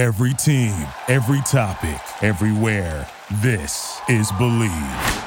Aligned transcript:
Every 0.00 0.32
team, 0.32 0.88
every 1.08 1.42
topic, 1.42 2.00
everywhere. 2.22 3.06
This 3.42 4.00
is 4.08 4.32
Bleav. 4.32 5.26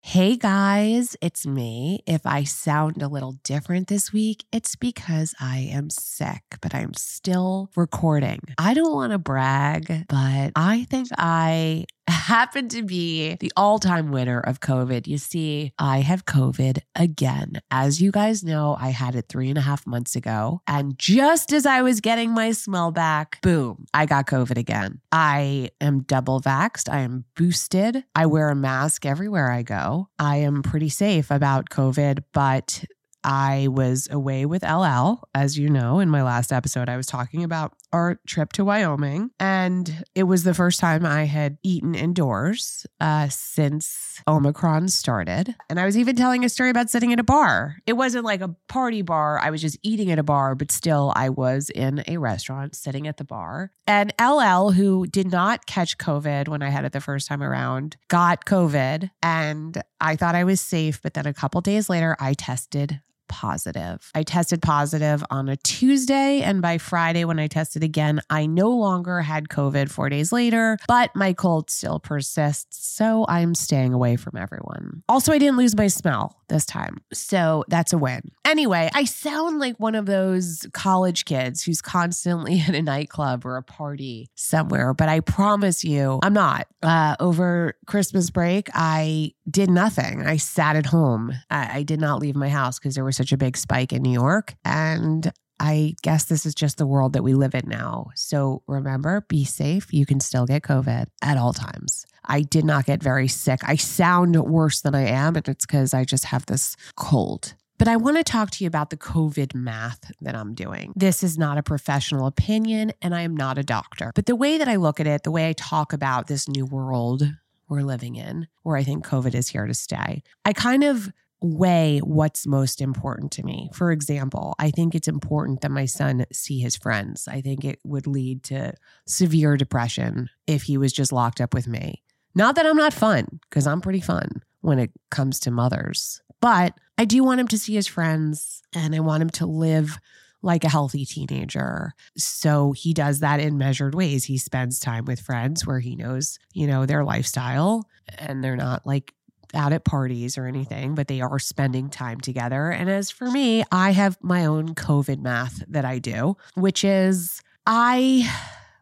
Hey 0.00 0.36
guys, 0.36 1.14
it's 1.20 1.46
me. 1.46 2.00
If 2.06 2.24
I 2.24 2.44
sound 2.44 3.02
a 3.02 3.08
little 3.08 3.32
different 3.44 3.88
this 3.88 4.14
week, 4.14 4.44
it's 4.50 4.76
because 4.76 5.34
I 5.40 5.58
am 5.58 5.90
sick, 5.90 6.56
but 6.62 6.74
I'm 6.74 6.94
still 6.94 7.68
recording. 7.76 8.40
I 8.56 8.72
don't 8.72 8.94
want 8.94 9.12
to 9.12 9.18
brag, 9.18 10.06
but 10.08 10.52
I 10.56 10.86
think 10.88 11.08
I 11.18 11.84
happen 12.08 12.68
to 12.68 12.82
be 12.82 13.36
the 13.36 13.52
all 13.56 13.78
time 13.78 14.10
winner 14.10 14.40
of 14.40 14.60
COVID. 14.60 15.06
You 15.06 15.18
see, 15.18 15.72
I 15.78 15.98
have 16.00 16.24
COVID 16.24 16.78
again. 16.94 17.60
As 17.70 18.00
you 18.00 18.10
guys 18.10 18.42
know, 18.42 18.76
I 18.78 18.90
had 18.90 19.14
it 19.14 19.26
three 19.28 19.48
and 19.48 19.58
a 19.58 19.62
half 19.62 19.86
months 19.86 20.16
ago. 20.16 20.60
And 20.66 20.98
just 20.98 21.52
as 21.52 21.66
I 21.66 21.82
was 21.82 22.00
getting 22.00 22.32
my 22.32 22.52
smell 22.52 22.90
back, 22.90 23.40
boom, 23.42 23.86
I 23.92 24.06
got 24.06 24.26
COVID 24.26 24.56
again. 24.56 25.00
I 25.12 25.70
am 25.80 26.02
double 26.02 26.40
vaxxed. 26.40 26.92
I 26.92 27.00
am 27.00 27.24
boosted. 27.36 28.04
I 28.14 28.26
wear 28.26 28.48
a 28.48 28.56
mask 28.56 29.06
everywhere 29.06 29.50
I 29.50 29.62
go. 29.62 30.08
I 30.18 30.36
am 30.38 30.62
pretty 30.62 30.88
safe 30.88 31.30
about 31.30 31.70
COVID, 31.70 32.24
but 32.32 32.84
I 33.24 33.68
was 33.70 34.06
away 34.10 34.44
with 34.44 34.62
LL, 34.62 35.22
as 35.34 35.58
you 35.58 35.70
know, 35.70 35.98
in 35.98 36.10
my 36.10 36.22
last 36.22 36.52
episode, 36.52 36.90
I 36.90 36.98
was 36.98 37.06
talking 37.06 37.42
about 37.42 37.72
our 37.94 38.18
trip 38.26 38.52
to 38.54 38.64
Wyoming. 38.64 39.30
And 39.38 40.04
it 40.16 40.24
was 40.24 40.42
the 40.42 40.52
first 40.52 40.80
time 40.80 41.06
I 41.06 41.24
had 41.24 41.58
eaten 41.62 41.94
indoors 41.94 42.86
uh, 43.00 43.28
since 43.28 44.20
Omicron 44.26 44.88
started. 44.88 45.54
And 45.70 45.78
I 45.78 45.84
was 45.84 45.96
even 45.96 46.16
telling 46.16 46.44
a 46.44 46.48
story 46.48 46.70
about 46.70 46.90
sitting 46.90 47.12
in 47.12 47.20
a 47.20 47.24
bar. 47.24 47.76
It 47.86 47.92
wasn't 47.92 48.24
like 48.24 48.40
a 48.40 48.56
party 48.68 49.02
bar, 49.02 49.38
I 49.38 49.50
was 49.50 49.60
just 49.60 49.78
eating 49.84 50.10
at 50.10 50.18
a 50.18 50.24
bar, 50.24 50.56
but 50.56 50.72
still, 50.72 51.12
I 51.14 51.28
was 51.28 51.70
in 51.70 52.02
a 52.08 52.16
restaurant 52.16 52.74
sitting 52.74 53.06
at 53.06 53.16
the 53.16 53.24
bar. 53.24 53.70
And 53.86 54.12
LL, 54.20 54.70
who 54.70 55.06
did 55.06 55.30
not 55.30 55.66
catch 55.66 55.96
COVID 55.96 56.48
when 56.48 56.62
I 56.62 56.70
had 56.70 56.84
it 56.84 56.92
the 56.92 57.00
first 57.00 57.28
time 57.28 57.44
around, 57.44 57.96
got 58.08 58.44
COVID. 58.44 59.10
And 59.22 59.80
I 60.00 60.16
thought 60.16 60.34
I 60.34 60.42
was 60.42 60.60
safe. 60.60 61.00
But 61.00 61.14
then 61.14 61.26
a 61.26 61.34
couple 61.34 61.60
days 61.60 61.88
later, 61.88 62.16
I 62.18 62.34
tested 62.34 63.00
positive. 63.28 64.10
I 64.14 64.22
tested 64.22 64.62
positive 64.62 65.24
on 65.30 65.48
a 65.48 65.56
Tuesday, 65.56 66.42
and 66.42 66.62
by 66.62 66.78
Friday, 66.78 67.24
when 67.24 67.38
I 67.38 67.46
tested 67.46 67.82
again, 67.82 68.20
I 68.30 68.46
no 68.46 68.70
longer 68.70 69.20
had 69.20 69.48
COVID 69.48 69.90
four 69.90 70.08
days 70.08 70.32
later, 70.32 70.78
but 70.88 71.14
my 71.14 71.32
cold 71.32 71.70
still 71.70 72.00
persists. 72.00 72.88
So 72.88 73.26
I'm 73.28 73.54
staying 73.54 73.92
away 73.92 74.16
from 74.16 74.36
everyone. 74.36 75.02
Also, 75.08 75.32
I 75.32 75.38
didn't 75.38 75.56
lose 75.56 75.76
my 75.76 75.88
smell 75.88 76.40
this 76.48 76.66
time. 76.66 76.98
So 77.12 77.64
that's 77.68 77.92
a 77.92 77.98
win. 77.98 78.30
Anyway, 78.44 78.90
I 78.94 79.04
sound 79.04 79.58
like 79.58 79.78
one 79.78 79.94
of 79.94 80.06
those 80.06 80.66
college 80.72 81.24
kids 81.24 81.62
who's 81.62 81.80
constantly 81.80 82.60
at 82.68 82.74
a 82.74 82.82
nightclub 82.82 83.44
or 83.44 83.56
a 83.56 83.62
party 83.62 84.28
somewhere, 84.34 84.94
but 84.94 85.08
I 85.08 85.20
promise 85.20 85.84
you, 85.84 86.20
I'm 86.22 86.34
not. 86.34 86.66
Uh, 86.82 87.16
over 87.20 87.74
Christmas 87.86 88.30
break, 88.30 88.68
I 88.74 89.32
did 89.48 89.70
nothing. 89.70 90.26
I 90.26 90.36
sat 90.36 90.76
at 90.76 90.86
home. 90.86 91.32
I, 91.50 91.78
I 91.78 91.82
did 91.82 92.00
not 92.00 92.20
leave 92.20 92.36
my 92.36 92.48
house 92.48 92.78
because 92.78 92.94
there 92.94 93.04
was 93.04 93.16
such 93.16 93.32
a 93.32 93.36
big 93.36 93.56
spike 93.56 93.92
in 93.92 94.02
New 94.02 94.12
York. 94.12 94.54
And 94.64 95.32
I 95.60 95.94
guess 96.02 96.24
this 96.24 96.46
is 96.46 96.54
just 96.54 96.78
the 96.78 96.86
world 96.86 97.12
that 97.12 97.22
we 97.22 97.34
live 97.34 97.54
in 97.54 97.68
now. 97.68 98.10
So 98.14 98.62
remember, 98.66 99.24
be 99.28 99.44
safe. 99.44 99.92
You 99.92 100.06
can 100.06 100.20
still 100.20 100.46
get 100.46 100.62
COVID 100.62 101.06
at 101.22 101.36
all 101.36 101.52
times. 101.52 102.06
I 102.24 102.42
did 102.42 102.64
not 102.64 102.86
get 102.86 103.02
very 103.02 103.28
sick. 103.28 103.60
I 103.62 103.76
sound 103.76 104.36
worse 104.36 104.80
than 104.80 104.94
I 104.94 105.06
am, 105.06 105.36
and 105.36 105.46
it's 105.46 105.66
because 105.66 105.92
I 105.92 106.04
just 106.04 106.26
have 106.26 106.46
this 106.46 106.74
cold. 106.96 107.54
But 107.76 107.88
I 107.88 107.96
want 107.96 108.16
to 108.16 108.24
talk 108.24 108.50
to 108.52 108.64
you 108.64 108.68
about 108.68 108.90
the 108.90 108.96
COVID 108.96 109.54
math 109.54 110.10
that 110.20 110.34
I'm 110.34 110.54
doing. 110.54 110.92
This 110.96 111.22
is 111.22 111.36
not 111.36 111.58
a 111.58 111.62
professional 111.62 112.26
opinion, 112.26 112.92
and 113.02 113.14
I 113.14 113.22
am 113.22 113.36
not 113.36 113.58
a 113.58 113.64
doctor. 113.64 114.12
But 114.14 114.26
the 114.26 114.36
way 114.36 114.58
that 114.58 114.68
I 114.68 114.76
look 114.76 115.00
at 115.00 115.06
it, 115.06 115.24
the 115.24 115.32
way 115.32 115.48
I 115.48 115.52
talk 115.54 115.92
about 115.92 116.28
this 116.28 116.48
new 116.48 116.64
world 116.64 117.28
we're 117.68 117.82
living 117.82 118.16
in, 118.16 118.48
where 118.62 118.76
I 118.76 118.84
think 118.84 119.06
COVID 119.06 119.34
is 119.34 119.48
here 119.48 119.66
to 119.66 119.74
stay, 119.74 120.22
I 120.44 120.52
kind 120.52 120.84
of 120.84 121.10
weigh 121.40 121.98
what's 121.98 122.46
most 122.46 122.80
important 122.80 123.30
to 123.32 123.42
me. 123.42 123.68
For 123.74 123.92
example, 123.92 124.54
I 124.58 124.70
think 124.70 124.94
it's 124.94 125.08
important 125.08 125.60
that 125.60 125.70
my 125.70 125.84
son 125.84 126.24
see 126.32 126.58
his 126.58 126.76
friends. 126.76 127.28
I 127.28 127.42
think 127.42 127.64
it 127.64 127.80
would 127.84 128.06
lead 128.06 128.42
to 128.44 128.72
severe 129.06 129.56
depression 129.56 130.30
if 130.46 130.62
he 130.62 130.78
was 130.78 130.92
just 130.92 131.12
locked 131.12 131.40
up 131.40 131.52
with 131.52 131.68
me. 131.68 132.02
Not 132.34 132.56
that 132.56 132.66
I'm 132.66 132.76
not 132.76 132.94
fun, 132.94 133.40
because 133.48 133.66
I'm 133.66 133.82
pretty 133.82 134.00
fun 134.00 134.42
when 134.62 134.78
it 134.78 134.90
comes 135.10 135.38
to 135.40 135.50
mothers, 135.50 136.22
but 136.40 136.74
I 136.96 137.04
do 137.04 137.22
want 137.22 137.40
him 137.40 137.48
to 137.48 137.58
see 137.58 137.74
his 137.74 137.86
friends 137.86 138.62
and 138.74 138.94
I 138.94 139.00
want 139.00 139.22
him 139.22 139.30
to 139.30 139.46
live 139.46 139.98
like 140.44 140.62
a 140.62 140.68
healthy 140.68 141.06
teenager. 141.06 141.94
So 142.18 142.72
he 142.72 142.92
does 142.92 143.20
that 143.20 143.40
in 143.40 143.56
measured 143.56 143.94
ways. 143.94 144.24
He 144.24 144.36
spends 144.36 144.78
time 144.78 145.06
with 145.06 145.18
friends 145.18 145.66
where 145.66 145.80
he 145.80 145.96
knows, 145.96 146.38
you 146.52 146.66
know, 146.66 146.84
their 146.84 147.02
lifestyle 147.02 147.88
and 148.18 148.44
they're 148.44 148.54
not 148.54 148.86
like 148.86 149.14
out 149.54 149.72
at 149.72 149.84
parties 149.84 150.36
or 150.36 150.46
anything, 150.46 150.94
but 150.94 151.08
they 151.08 151.22
are 151.22 151.38
spending 151.38 151.88
time 151.88 152.20
together. 152.20 152.70
And 152.70 152.90
as 152.90 153.10
for 153.10 153.30
me, 153.30 153.64
I 153.72 153.92
have 153.92 154.18
my 154.20 154.44
own 154.44 154.74
COVID 154.74 155.22
math 155.22 155.64
that 155.68 155.86
I 155.86 155.98
do, 155.98 156.36
which 156.54 156.84
is 156.84 157.40
I 157.66 158.30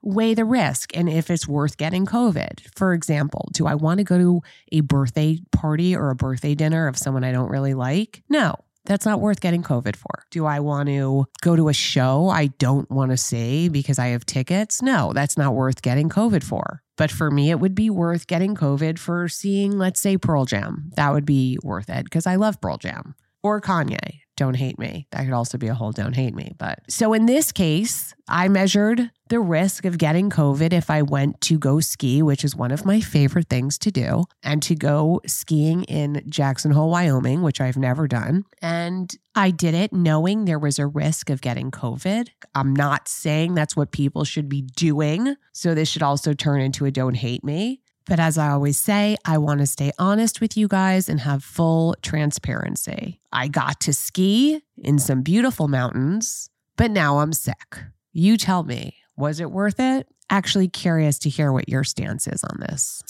weigh 0.03 0.34
the 0.34 0.45
risk 0.45 0.97
and 0.97 1.09
if 1.09 1.31
it's 1.31 1.47
worth 1.47 1.77
getting 1.77 2.06
COVID. 2.06 2.75
For 2.75 2.93
example, 2.93 3.49
do 3.53 3.69
I 3.69 3.77
want 3.77 3.99
to 3.99 4.05
go 4.05 4.19
to 4.19 4.43
a 4.72 4.81
birthday 4.81 5.39
party 5.53 5.95
or 5.95 6.11
a 6.11 6.17
birthday 6.17 6.56
dinner 6.56 6.89
of 6.89 6.99
someone 6.99 7.22
I 7.22 7.31
don't 7.31 7.51
really 7.51 7.75
like? 7.75 8.25
No. 8.28 8.56
That's 8.84 9.06
not 9.06 9.20
worth 9.20 9.41
getting 9.41 9.62
COVID 9.62 9.94
for. 9.94 10.25
Do 10.31 10.44
I 10.47 10.60
want 10.60 10.88
to 10.88 11.26
go 11.41 11.54
to 11.54 11.69
a 11.69 11.72
show 11.72 12.28
I 12.28 12.47
don't 12.47 12.91
want 12.91 13.10
to 13.12 13.16
see 13.16 13.69
because 13.69 13.98
I 13.98 14.09
have 14.09 14.26
tickets? 14.26 14.82
No, 14.82 15.12
that's 15.12 15.38
not 15.38 15.54
worth 15.54 15.82
getting 15.82 16.09
COVID 16.09 16.43
for. 16.43 16.82
But 16.97 17.10
for 17.10 17.31
me, 17.31 17.50
it 17.50 17.60
would 17.60 17.75
be 17.75 17.91
worth 17.91 18.26
getting 18.26 18.54
COVID 18.54 18.98
for 18.98 19.28
seeing, 19.28 19.78
let's 19.78 20.00
say, 20.00 20.16
Pearl 20.16 20.44
Jam. 20.44 20.91
That 20.97 21.12
would 21.12 21.25
be 21.25 21.59
worth 21.62 21.91
it 21.91 22.04
because 22.04 22.26
I 22.26 22.37
love 22.37 22.60
Pearl 22.60 22.76
Jam 22.76 23.15
or 23.42 23.60
Kanye. 23.60 24.22
Don't 24.37 24.54
hate 24.54 24.78
me. 24.78 25.06
That 25.10 25.25
could 25.25 25.34
also 25.34 25.59
be 25.59 25.69
a 25.69 25.75
whole 25.75 25.93
don't 25.93 26.16
hate 26.16 26.34
me. 26.34 26.53
But 26.56 26.81
so 26.88 27.12
in 27.12 27.26
this 27.26 27.53
case, 27.53 28.15
I 28.28 28.48
measured 28.48 29.10
the 29.28 29.41
risk 29.41 29.84
of 29.84 29.98
getting 29.98 30.31
COVID 30.31 30.72
if 30.72 30.88
I 30.88 31.03
went 31.03 31.41
to 31.43 31.59
go 31.59 31.81
ski, 31.81 32.22
which 32.22 32.44
is 32.44 32.56
one 32.56 32.71
of 32.71 32.84
my 32.84 33.00
favorite 33.00 33.48
things 33.48 33.78
to 33.78 33.91
do, 33.91 34.25
and 34.42 34.62
to 34.62 34.75
go 34.75 35.21
skiing 35.26 35.84
in 35.84 36.22
Jackson 36.28 36.71
Hole, 36.71 36.91
Wyoming, 36.91 37.42
which 37.42 37.60
I've 37.60 37.76
never 37.76 38.09
done. 38.09 38.44
And 38.62 39.15
I 39.34 39.50
did 39.50 39.75
it 39.75 39.92
knowing 39.92 40.44
there 40.44 40.59
was 40.59 40.78
a 40.78 40.87
risk 40.87 41.28
of 41.28 41.42
getting 41.42 41.71
COVID. 41.71 42.28
I'm 42.54 42.75
not 42.75 43.09
saying 43.09 43.54
that's 43.54 43.76
what 43.76 43.92
people 43.92 44.25
should 44.25 44.48
be 44.48 44.62
doing. 44.62 45.37
So 45.53 45.75
this 45.75 45.88
should 45.88 46.03
also 46.03 46.32
turn 46.32 46.60
into 46.62 46.87
a 46.87 46.91
don't 46.91 47.15
hate 47.15 47.44
me. 47.44 47.81
But 48.07 48.19
as 48.19 48.37
I 48.37 48.51
always 48.51 48.79
say, 48.79 49.17
I 49.25 49.39
want 49.39 49.61
to 49.61 49.67
stay 49.67 49.93
honest 49.99 50.41
with 50.41 50.57
you 50.57 50.69
guys 50.69 51.09
and 51.09 51.21
have 51.21 51.45
full 51.45 51.95
transparency. 52.03 53.21
I 53.33 53.49
got 53.49 53.81
to 53.81 53.93
ski 53.93 54.61
in 54.77 54.99
some 54.99 55.23
beautiful 55.23 55.69
mountains, 55.69 56.51
but 56.77 56.91
now 56.91 57.19
I'm 57.19 57.33
sick. 57.33 57.79
You 58.13 58.37
tell 58.37 58.65
me, 58.65 58.97
was 59.17 59.41
it 59.41 59.51
worth 59.51 59.79
it? 59.79 60.09
Actually, 60.31 60.69
curious 60.69 61.19
to 61.21 61.29
hear 61.29 61.53
what 61.53 61.69
your 61.69 61.85
stance 61.85 62.27
is 62.27 62.43
on 62.43 62.61
this. 62.61 63.03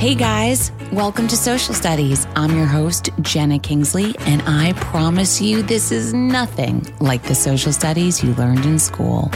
Hey 0.00 0.14
guys, 0.14 0.72
welcome 0.92 1.28
to 1.28 1.36
Social 1.36 1.74
Studies. 1.74 2.26
I'm 2.34 2.56
your 2.56 2.64
host, 2.64 3.10
Jena 3.20 3.58
Kingsley, 3.58 4.16
and 4.20 4.42
I 4.46 4.72
promise 4.74 5.42
you 5.42 5.62
this 5.62 5.92
is 5.92 6.14
nothing 6.14 6.86
like 7.00 7.22
the 7.24 7.34
social 7.34 7.70
studies 7.70 8.24
you 8.24 8.32
learned 8.34 8.64
in 8.64 8.78
school. 8.78 9.30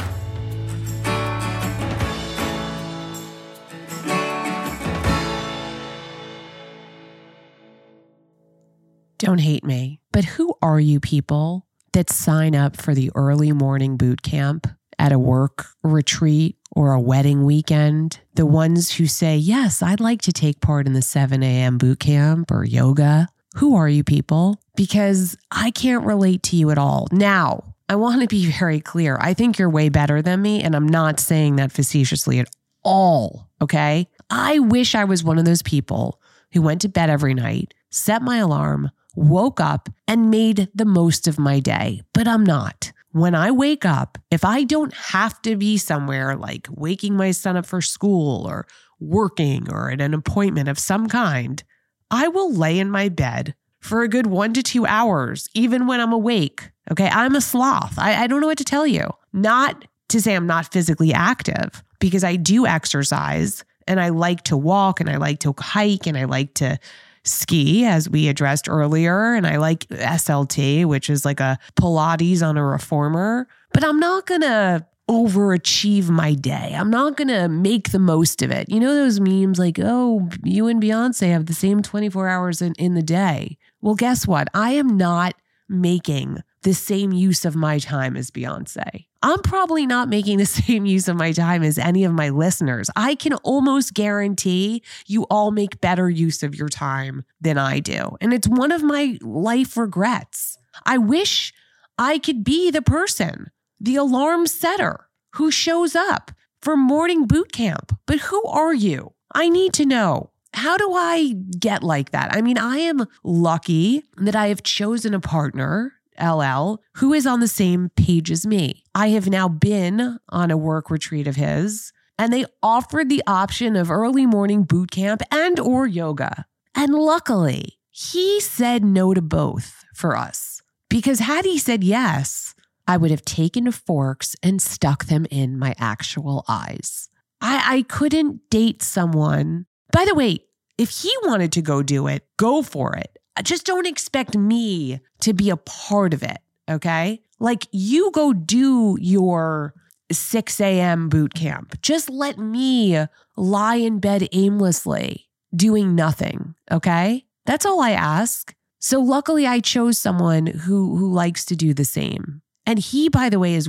Don't 9.24 9.38
hate 9.38 9.64
me, 9.64 10.00
but 10.12 10.26
who 10.26 10.52
are 10.60 10.78
you 10.78 11.00
people 11.00 11.66
that 11.94 12.10
sign 12.10 12.54
up 12.54 12.76
for 12.76 12.94
the 12.94 13.10
early 13.14 13.52
morning 13.52 13.96
boot 13.96 14.20
camp 14.20 14.66
at 14.98 15.12
a 15.12 15.18
work 15.18 15.68
retreat 15.82 16.58
or 16.76 16.92
a 16.92 17.00
wedding 17.00 17.46
weekend? 17.46 18.20
The 18.34 18.44
ones 18.44 18.92
who 18.92 19.06
say, 19.06 19.38
Yes, 19.38 19.80
I'd 19.80 19.98
like 19.98 20.20
to 20.22 20.32
take 20.32 20.60
part 20.60 20.86
in 20.86 20.92
the 20.92 21.00
7 21.00 21.42
a.m. 21.42 21.78
boot 21.78 22.00
camp 22.00 22.50
or 22.50 22.66
yoga. 22.66 23.28
Who 23.56 23.74
are 23.76 23.88
you 23.88 24.04
people? 24.04 24.60
Because 24.76 25.38
I 25.50 25.70
can't 25.70 26.04
relate 26.04 26.42
to 26.42 26.56
you 26.56 26.68
at 26.70 26.76
all. 26.76 27.08
Now, 27.10 27.76
I 27.88 27.96
want 27.96 28.20
to 28.20 28.28
be 28.28 28.50
very 28.58 28.80
clear. 28.80 29.16
I 29.18 29.32
think 29.32 29.58
you're 29.58 29.70
way 29.70 29.88
better 29.88 30.20
than 30.20 30.42
me, 30.42 30.62
and 30.62 30.76
I'm 30.76 30.86
not 30.86 31.18
saying 31.18 31.56
that 31.56 31.72
facetiously 31.72 32.40
at 32.40 32.50
all. 32.82 33.48
Okay. 33.62 34.06
I 34.28 34.58
wish 34.58 34.94
I 34.94 35.04
was 35.04 35.24
one 35.24 35.38
of 35.38 35.46
those 35.46 35.62
people 35.62 36.20
who 36.52 36.60
went 36.60 36.82
to 36.82 36.90
bed 36.90 37.08
every 37.08 37.32
night, 37.32 37.72
set 37.90 38.20
my 38.20 38.36
alarm, 38.36 38.90
woke 39.14 39.60
up, 39.60 39.88
and 40.06 40.30
made 40.30 40.68
the 40.74 40.84
most 40.84 41.26
of 41.26 41.38
my 41.38 41.60
day, 41.60 42.02
but 42.12 42.28
I'm 42.28 42.44
not. 42.44 42.92
When 43.12 43.34
I 43.34 43.50
wake 43.52 43.84
up, 43.84 44.18
if 44.30 44.44
I 44.44 44.64
don't 44.64 44.92
have 44.94 45.40
to 45.42 45.56
be 45.56 45.76
somewhere 45.76 46.34
like 46.36 46.66
waking 46.70 47.16
my 47.16 47.30
son 47.30 47.56
up 47.56 47.64
for 47.64 47.80
school 47.80 48.46
or 48.46 48.66
working 48.98 49.70
or 49.70 49.90
at 49.90 50.00
an 50.00 50.14
appointment 50.14 50.68
of 50.68 50.78
some 50.78 51.08
kind, 51.08 51.62
I 52.10 52.28
will 52.28 52.52
lay 52.52 52.78
in 52.78 52.90
my 52.90 53.08
bed 53.08 53.54
for 53.80 54.02
a 54.02 54.08
good 54.08 54.26
one 54.26 54.52
to 54.54 54.62
two 54.62 54.86
hours, 54.86 55.48
even 55.54 55.86
when 55.86 56.00
I'm 56.00 56.12
awake. 56.12 56.70
Okay. 56.90 57.08
I'm 57.08 57.36
a 57.36 57.40
sloth. 57.40 57.98
I, 57.98 58.24
I 58.24 58.26
don't 58.26 58.40
know 58.40 58.46
what 58.46 58.58
to 58.58 58.64
tell 58.64 58.86
you. 58.86 59.08
Not 59.32 59.84
to 60.08 60.20
say 60.20 60.34
I'm 60.34 60.46
not 60.46 60.72
physically 60.72 61.12
active 61.12 61.82
because 61.98 62.24
I 62.24 62.36
do 62.36 62.66
exercise 62.66 63.64
and 63.86 64.00
I 64.00 64.08
like 64.08 64.42
to 64.44 64.56
walk 64.56 65.00
and 65.00 65.10
I 65.10 65.16
like 65.16 65.40
to 65.40 65.54
hike 65.58 66.06
and 66.06 66.16
I 66.16 66.24
like 66.24 66.54
to 66.54 66.78
ski, 67.24 67.84
as 67.84 68.08
we 68.08 68.28
addressed 68.28 68.68
earlier. 68.68 69.34
And 69.34 69.46
I 69.46 69.56
like 69.56 69.88
SLT, 69.88 70.84
which 70.84 71.10
is 71.10 71.24
like 71.24 71.40
a 71.40 71.58
Pilates 71.76 72.46
on 72.46 72.56
a 72.56 72.64
reformer. 72.64 73.48
But 73.72 73.84
I'm 73.84 73.98
not 73.98 74.26
going 74.26 74.42
to 74.42 74.86
overachieve 75.08 76.08
my 76.08 76.34
day. 76.34 76.74
I'm 76.74 76.90
not 76.90 77.16
going 77.16 77.28
to 77.28 77.48
make 77.48 77.90
the 77.90 77.98
most 77.98 78.42
of 78.42 78.50
it. 78.50 78.70
You 78.70 78.80
know, 78.80 78.94
those 78.94 79.20
memes 79.20 79.58
like, 79.58 79.78
oh, 79.82 80.28
you 80.42 80.66
and 80.66 80.82
Beyonce 80.82 81.28
have 81.30 81.46
the 81.46 81.54
same 81.54 81.82
24 81.82 82.28
hours 82.28 82.62
in, 82.62 82.74
in 82.74 82.94
the 82.94 83.02
day. 83.02 83.58
Well, 83.80 83.94
guess 83.94 84.26
what? 84.26 84.48
I 84.54 84.72
am 84.72 84.96
not 84.96 85.34
making 85.68 86.42
the 86.64 86.74
same 86.74 87.12
use 87.12 87.44
of 87.44 87.54
my 87.54 87.78
time 87.78 88.16
as 88.16 88.30
Beyonce. 88.30 89.06
I'm 89.22 89.40
probably 89.42 89.86
not 89.86 90.08
making 90.08 90.38
the 90.38 90.46
same 90.64 90.84
use 90.84 91.08
of 91.08 91.16
my 91.16 91.32
time 91.32 91.62
as 91.62 91.78
any 91.78 92.04
of 92.04 92.12
my 92.12 92.30
listeners. 92.30 92.90
I 92.96 93.14
can 93.14 93.34
almost 93.34 93.94
guarantee 93.94 94.82
you 95.06 95.24
all 95.30 95.50
make 95.50 95.80
better 95.80 96.10
use 96.10 96.42
of 96.42 96.54
your 96.54 96.68
time 96.68 97.24
than 97.40 97.56
I 97.56 97.78
do. 97.78 98.16
And 98.20 98.34
it's 98.34 98.48
one 98.48 98.72
of 98.72 98.82
my 98.82 99.18
life 99.22 99.76
regrets. 99.76 100.58
I 100.84 100.98
wish 100.98 101.52
I 101.96 102.18
could 102.18 102.42
be 102.42 102.70
the 102.70 102.82
person 102.82 103.50
the 103.80 103.96
alarm 103.96 104.46
setter 104.46 105.08
who 105.34 105.50
shows 105.50 105.94
up 105.94 106.30
for 106.62 106.76
morning 106.76 107.26
boot 107.26 107.52
camp. 107.52 107.96
But 108.06 108.20
who 108.20 108.42
are 108.44 108.72
you? 108.72 109.12
I 109.34 109.48
need 109.48 109.74
to 109.74 109.84
know. 109.84 110.30
How 110.54 110.76
do 110.76 110.94
I 110.94 111.34
get 111.58 111.82
like 111.82 112.12
that? 112.12 112.34
I 112.34 112.40
mean, 112.40 112.56
I 112.56 112.78
am 112.78 113.06
lucky 113.24 114.04
that 114.16 114.36
I 114.36 114.46
have 114.48 114.62
chosen 114.62 115.12
a 115.12 115.20
partner, 115.20 115.93
LL, 116.20 116.76
who 116.96 117.12
is 117.12 117.26
on 117.26 117.40
the 117.40 117.48
same 117.48 117.90
page 117.96 118.30
as 118.30 118.46
me. 118.46 118.82
I 118.94 119.08
have 119.08 119.28
now 119.28 119.48
been 119.48 120.18
on 120.28 120.50
a 120.50 120.56
work 120.56 120.90
retreat 120.90 121.26
of 121.26 121.36
his, 121.36 121.92
and 122.18 122.32
they 122.32 122.44
offered 122.62 123.08
the 123.08 123.22
option 123.26 123.76
of 123.76 123.90
early 123.90 124.26
morning 124.26 124.62
boot 124.62 124.90
camp 124.90 125.22
and 125.30 125.58
or 125.58 125.86
yoga. 125.86 126.46
And 126.74 126.94
luckily, 126.94 127.78
he 127.90 128.40
said 128.40 128.84
no 128.84 129.14
to 129.14 129.22
both 129.22 129.84
for 129.94 130.16
us. 130.16 130.60
Because 130.88 131.20
had 131.20 131.44
he 131.44 131.58
said 131.58 131.82
yes, 131.84 132.54
I 132.86 132.96
would 132.96 133.10
have 133.10 133.24
taken 133.24 133.70
forks 133.72 134.36
and 134.42 134.60
stuck 134.60 135.06
them 135.06 135.26
in 135.30 135.58
my 135.58 135.74
actual 135.78 136.44
eyes. 136.48 137.08
I, 137.40 137.76
I 137.78 137.82
couldn't 137.82 138.50
date 138.50 138.82
someone. 138.82 139.66
By 139.92 140.04
the 140.04 140.14
way, 140.14 140.40
if 140.76 140.90
he 140.90 141.14
wanted 141.22 141.52
to 141.52 141.62
go 141.62 141.82
do 141.82 142.06
it, 142.06 142.26
go 142.36 142.62
for 142.62 142.96
it. 142.96 143.13
Just 143.42 143.66
don't 143.66 143.86
expect 143.86 144.36
me 144.36 145.00
to 145.20 145.32
be 145.32 145.50
a 145.50 145.56
part 145.56 146.14
of 146.14 146.22
it. 146.22 146.38
Okay. 146.70 147.22
Like 147.40 147.66
you 147.72 148.10
go 148.12 148.32
do 148.32 148.96
your 149.00 149.74
6 150.12 150.60
a.m. 150.60 151.08
boot 151.08 151.34
camp. 151.34 151.80
Just 151.82 152.08
let 152.08 152.38
me 152.38 153.06
lie 153.36 153.76
in 153.76 153.98
bed 153.98 154.28
aimlessly, 154.32 155.28
doing 155.54 155.94
nothing. 155.94 156.54
Okay. 156.70 157.24
That's 157.46 157.66
all 157.66 157.80
I 157.80 157.90
ask. 157.90 158.54
So 158.78 159.00
luckily 159.00 159.46
I 159.46 159.60
chose 159.60 159.98
someone 159.98 160.46
who 160.46 160.96
who 160.96 161.12
likes 161.12 161.44
to 161.46 161.56
do 161.56 161.74
the 161.74 161.84
same. 161.84 162.42
And 162.66 162.78
he, 162.78 163.10
by 163.10 163.28
the 163.28 163.38
way, 163.38 163.54
is 163.54 163.68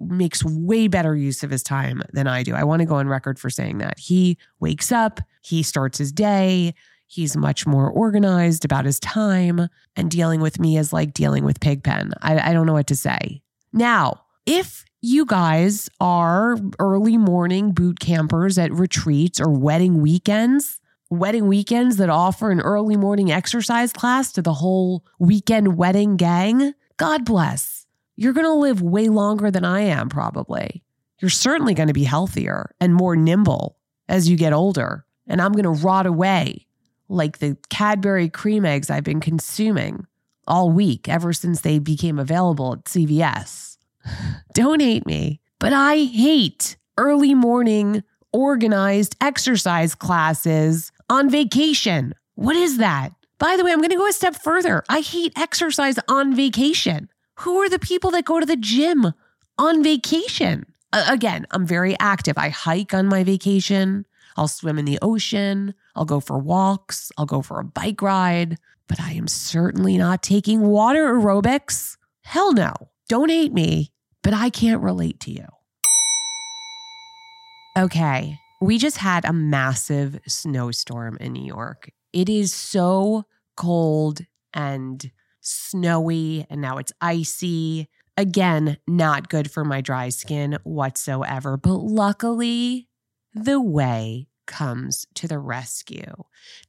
makes 0.00 0.44
way 0.44 0.86
better 0.86 1.16
use 1.16 1.42
of 1.42 1.50
his 1.50 1.62
time 1.62 2.02
than 2.12 2.26
I 2.26 2.42
do. 2.42 2.54
I 2.54 2.64
want 2.64 2.80
to 2.80 2.86
go 2.86 2.96
on 2.96 3.08
record 3.08 3.38
for 3.38 3.48
saying 3.48 3.78
that. 3.78 3.98
He 3.98 4.36
wakes 4.60 4.92
up, 4.92 5.20
he 5.40 5.62
starts 5.62 5.96
his 5.96 6.12
day, 6.12 6.74
he's 7.06 7.36
much 7.36 7.66
more 7.66 7.90
organized 7.90 8.64
about 8.64 8.84
his 8.84 9.00
time, 9.00 9.68
and 9.96 10.10
dealing 10.10 10.40
with 10.40 10.58
me 10.58 10.76
is 10.76 10.92
like 10.92 11.14
dealing 11.14 11.44
with 11.44 11.60
Pigpen. 11.60 12.12
I, 12.22 12.50
I 12.50 12.52
don't 12.52 12.66
know 12.66 12.72
what 12.72 12.86
to 12.88 12.96
say. 12.96 13.42
Now, 13.72 14.22
if 14.46 14.84
you 15.00 15.24
guys 15.26 15.88
are 16.00 16.56
early 16.78 17.16
morning 17.16 17.72
boot 17.72 18.00
campers 18.00 18.58
at 18.58 18.72
retreats 18.72 19.40
or 19.40 19.50
wedding 19.50 20.00
weekends, 20.00 20.80
wedding 21.10 21.46
weekends 21.46 21.96
that 21.96 22.10
offer 22.10 22.50
an 22.50 22.60
early 22.60 22.96
morning 22.96 23.30
exercise 23.30 23.92
class 23.92 24.32
to 24.32 24.42
the 24.42 24.54
whole 24.54 25.04
weekend 25.18 25.76
wedding 25.76 26.16
gang, 26.16 26.74
God 26.96 27.24
bless 27.24 27.84
you're 28.16 28.32
going 28.32 28.46
to 28.46 28.52
live 28.52 28.80
way 28.80 29.08
longer 29.08 29.50
than 29.50 29.64
I 29.64 29.80
am, 29.80 30.08
probably. 30.08 30.82
You're 31.20 31.30
certainly 31.30 31.74
going 31.74 31.88
to 31.88 31.94
be 31.94 32.04
healthier 32.04 32.74
and 32.80 32.94
more 32.94 33.16
nimble 33.16 33.76
as 34.08 34.28
you 34.28 34.36
get 34.36 34.52
older. 34.52 35.04
And 35.26 35.40
I'm 35.40 35.52
going 35.52 35.64
to 35.64 35.70
rot 35.70 36.06
away 36.06 36.66
like 37.14 37.38
the 37.38 37.56
Cadbury 37.70 38.28
cream 38.28 38.64
eggs 38.64 38.90
I've 38.90 39.04
been 39.04 39.20
consuming 39.20 40.06
all 40.46 40.70
week 40.70 41.08
ever 41.08 41.32
since 41.32 41.60
they 41.60 41.78
became 41.78 42.18
available 42.18 42.74
at 42.74 42.84
CVS. 42.84 43.78
Don't 44.54 44.80
hate 44.80 45.06
me, 45.06 45.40
but 45.58 45.72
I 45.72 46.04
hate 46.04 46.76
early 46.98 47.34
morning 47.34 48.02
organized 48.32 49.16
exercise 49.20 49.94
classes 49.94 50.92
on 51.08 51.30
vacation. 51.30 52.14
What 52.34 52.56
is 52.56 52.78
that? 52.78 53.10
By 53.38 53.56
the 53.56 53.64
way, 53.64 53.72
I'm 53.72 53.78
going 53.78 53.90
to 53.90 53.96
go 53.96 54.08
a 54.08 54.12
step 54.12 54.36
further. 54.36 54.84
I 54.88 55.00
hate 55.00 55.32
exercise 55.36 55.98
on 56.08 56.34
vacation. 56.34 57.08
Who 57.40 57.58
are 57.58 57.68
the 57.68 57.78
people 57.78 58.10
that 58.12 58.24
go 58.24 58.40
to 58.40 58.46
the 58.46 58.56
gym 58.56 59.12
on 59.58 59.82
vacation? 59.82 60.66
Uh, 60.92 61.06
again, 61.08 61.46
I'm 61.50 61.66
very 61.66 61.98
active. 61.98 62.38
I 62.38 62.48
hike 62.48 62.94
on 62.94 63.06
my 63.06 63.24
vacation. 63.24 64.06
I'll 64.36 64.48
swim 64.48 64.78
in 64.78 64.84
the 64.84 64.98
ocean. 65.00 65.74
I'll 65.94 66.04
go 66.04 66.20
for 66.20 66.38
walks. 66.38 67.12
I'll 67.16 67.26
go 67.26 67.42
for 67.42 67.60
a 67.60 67.64
bike 67.64 68.02
ride. 68.02 68.58
But 68.88 69.00
I 69.00 69.12
am 69.12 69.28
certainly 69.28 69.96
not 69.96 70.22
taking 70.22 70.60
water 70.60 71.14
aerobics. 71.14 71.96
Hell 72.22 72.52
no. 72.52 72.72
Don't 73.08 73.30
hate 73.30 73.52
me, 73.52 73.92
but 74.22 74.34
I 74.34 74.50
can't 74.50 74.82
relate 74.82 75.20
to 75.20 75.30
you. 75.30 75.46
Okay, 77.76 78.38
we 78.60 78.78
just 78.78 78.98
had 78.98 79.24
a 79.24 79.32
massive 79.32 80.20
snowstorm 80.26 81.16
in 81.20 81.32
New 81.32 81.44
York. 81.44 81.90
It 82.12 82.28
is 82.28 82.54
so 82.54 83.24
cold 83.56 84.20
and 84.52 85.10
snowy, 85.40 86.46
and 86.48 86.60
now 86.60 86.78
it's 86.78 86.92
icy. 87.00 87.88
Again, 88.16 88.78
not 88.86 89.28
good 89.28 89.50
for 89.50 89.64
my 89.64 89.80
dry 89.80 90.08
skin 90.08 90.56
whatsoever. 90.62 91.56
But 91.56 91.78
luckily, 91.78 92.88
the 93.34 93.60
OUAI 93.60 94.26
comes 94.46 95.06
to 95.14 95.26
the 95.26 95.38
rescue. 95.38 96.24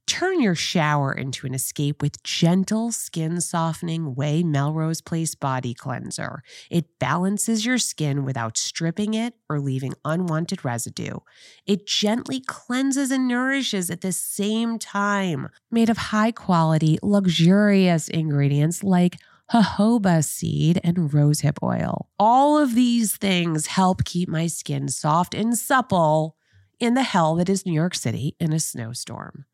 Turn 0.07 0.41
your 0.41 0.55
shower 0.55 1.11
into 1.11 1.45
an 1.45 1.53
escape 1.53 2.01
with 2.01 2.23
gentle 2.23 2.91
skin 2.91 3.41
softening 3.41 4.15
OUAI 4.15 4.43
Melrose 4.43 5.01
Place 5.01 5.35
body 5.35 5.73
cleanser. 5.73 6.41
It 6.71 6.99
balances 6.99 7.65
your 7.65 7.77
skin 7.77 8.23
without 8.23 8.57
stripping 8.57 9.13
it 9.13 9.35
or 9.49 9.59
leaving 9.59 9.93
unwanted 10.05 10.63
residue. 10.63 11.19
It 11.65 11.85
gently 11.85 12.39
cleanses 12.39 13.11
and 13.11 13.27
nourishes 13.27 13.89
at 13.89 14.01
the 14.01 14.11
same 14.11 14.79
time. 14.79 15.49
Made 15.69 15.89
of 15.89 15.97
high 15.97 16.31
quality, 16.31 16.97
luxurious 17.03 18.07
ingredients 18.07 18.83
like 18.83 19.17
jojoba 19.51 20.23
seed, 20.23 20.79
and 20.83 20.97
rosehip 20.97 21.57
oil. 21.61 22.09
All 22.17 22.57
of 22.57 22.73
these 22.73 23.15
things 23.15 23.67
help 23.67 24.03
keep 24.03 24.27
my 24.27 24.47
skin 24.47 24.87
soft 24.87 25.35
and 25.35 25.55
supple 25.55 26.35
in 26.79 26.93
the 26.93 27.03
hell 27.03 27.35
that 27.35 27.49
is 27.49 27.65
New 27.65 27.73
York 27.73 27.95
City 27.95 28.35
in 28.39 28.53
a 28.53 28.59
snowstorm. 28.59 29.45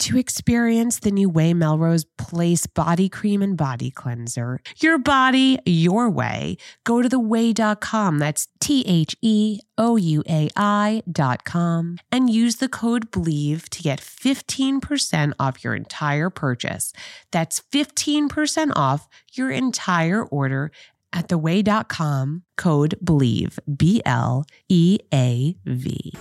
To 0.00 0.16
experience 0.16 1.00
the 1.00 1.10
new 1.10 1.28
OUAI 1.28 1.54
Melrose 1.54 2.04
Place 2.04 2.66
body 2.66 3.08
cream 3.08 3.42
and 3.42 3.56
body 3.56 3.90
cleanser, 3.90 4.60
your 4.78 4.96
body, 4.96 5.58
your 5.66 6.08
way, 6.08 6.56
go 6.84 7.02
to 7.02 7.08
theouai.com. 7.08 8.18
That's 8.20 8.46
T 8.60 8.84
H 8.86 9.16
E 9.22 9.58
O 9.76 9.96
U 9.96 10.22
A 10.28 10.48
I.com 10.56 11.98
and 12.12 12.30
use 12.30 12.56
the 12.56 12.68
code 12.68 13.10
BLEAV 13.10 13.68
to 13.70 13.82
get 13.82 14.00
15% 14.00 15.32
off 15.40 15.64
your 15.64 15.74
entire 15.74 16.30
purchase. 16.30 16.92
That's 17.32 17.60
15% 17.72 18.70
off 18.76 19.08
your 19.32 19.50
entire 19.50 20.24
order 20.24 20.70
at 21.12 21.28
theouai.com, 21.28 22.44
code 22.56 22.94
BLEAV, 23.02 23.58
B 23.76 24.00
L 24.06 24.44
E 24.68 25.00
A 25.12 25.56
V. 25.64 26.12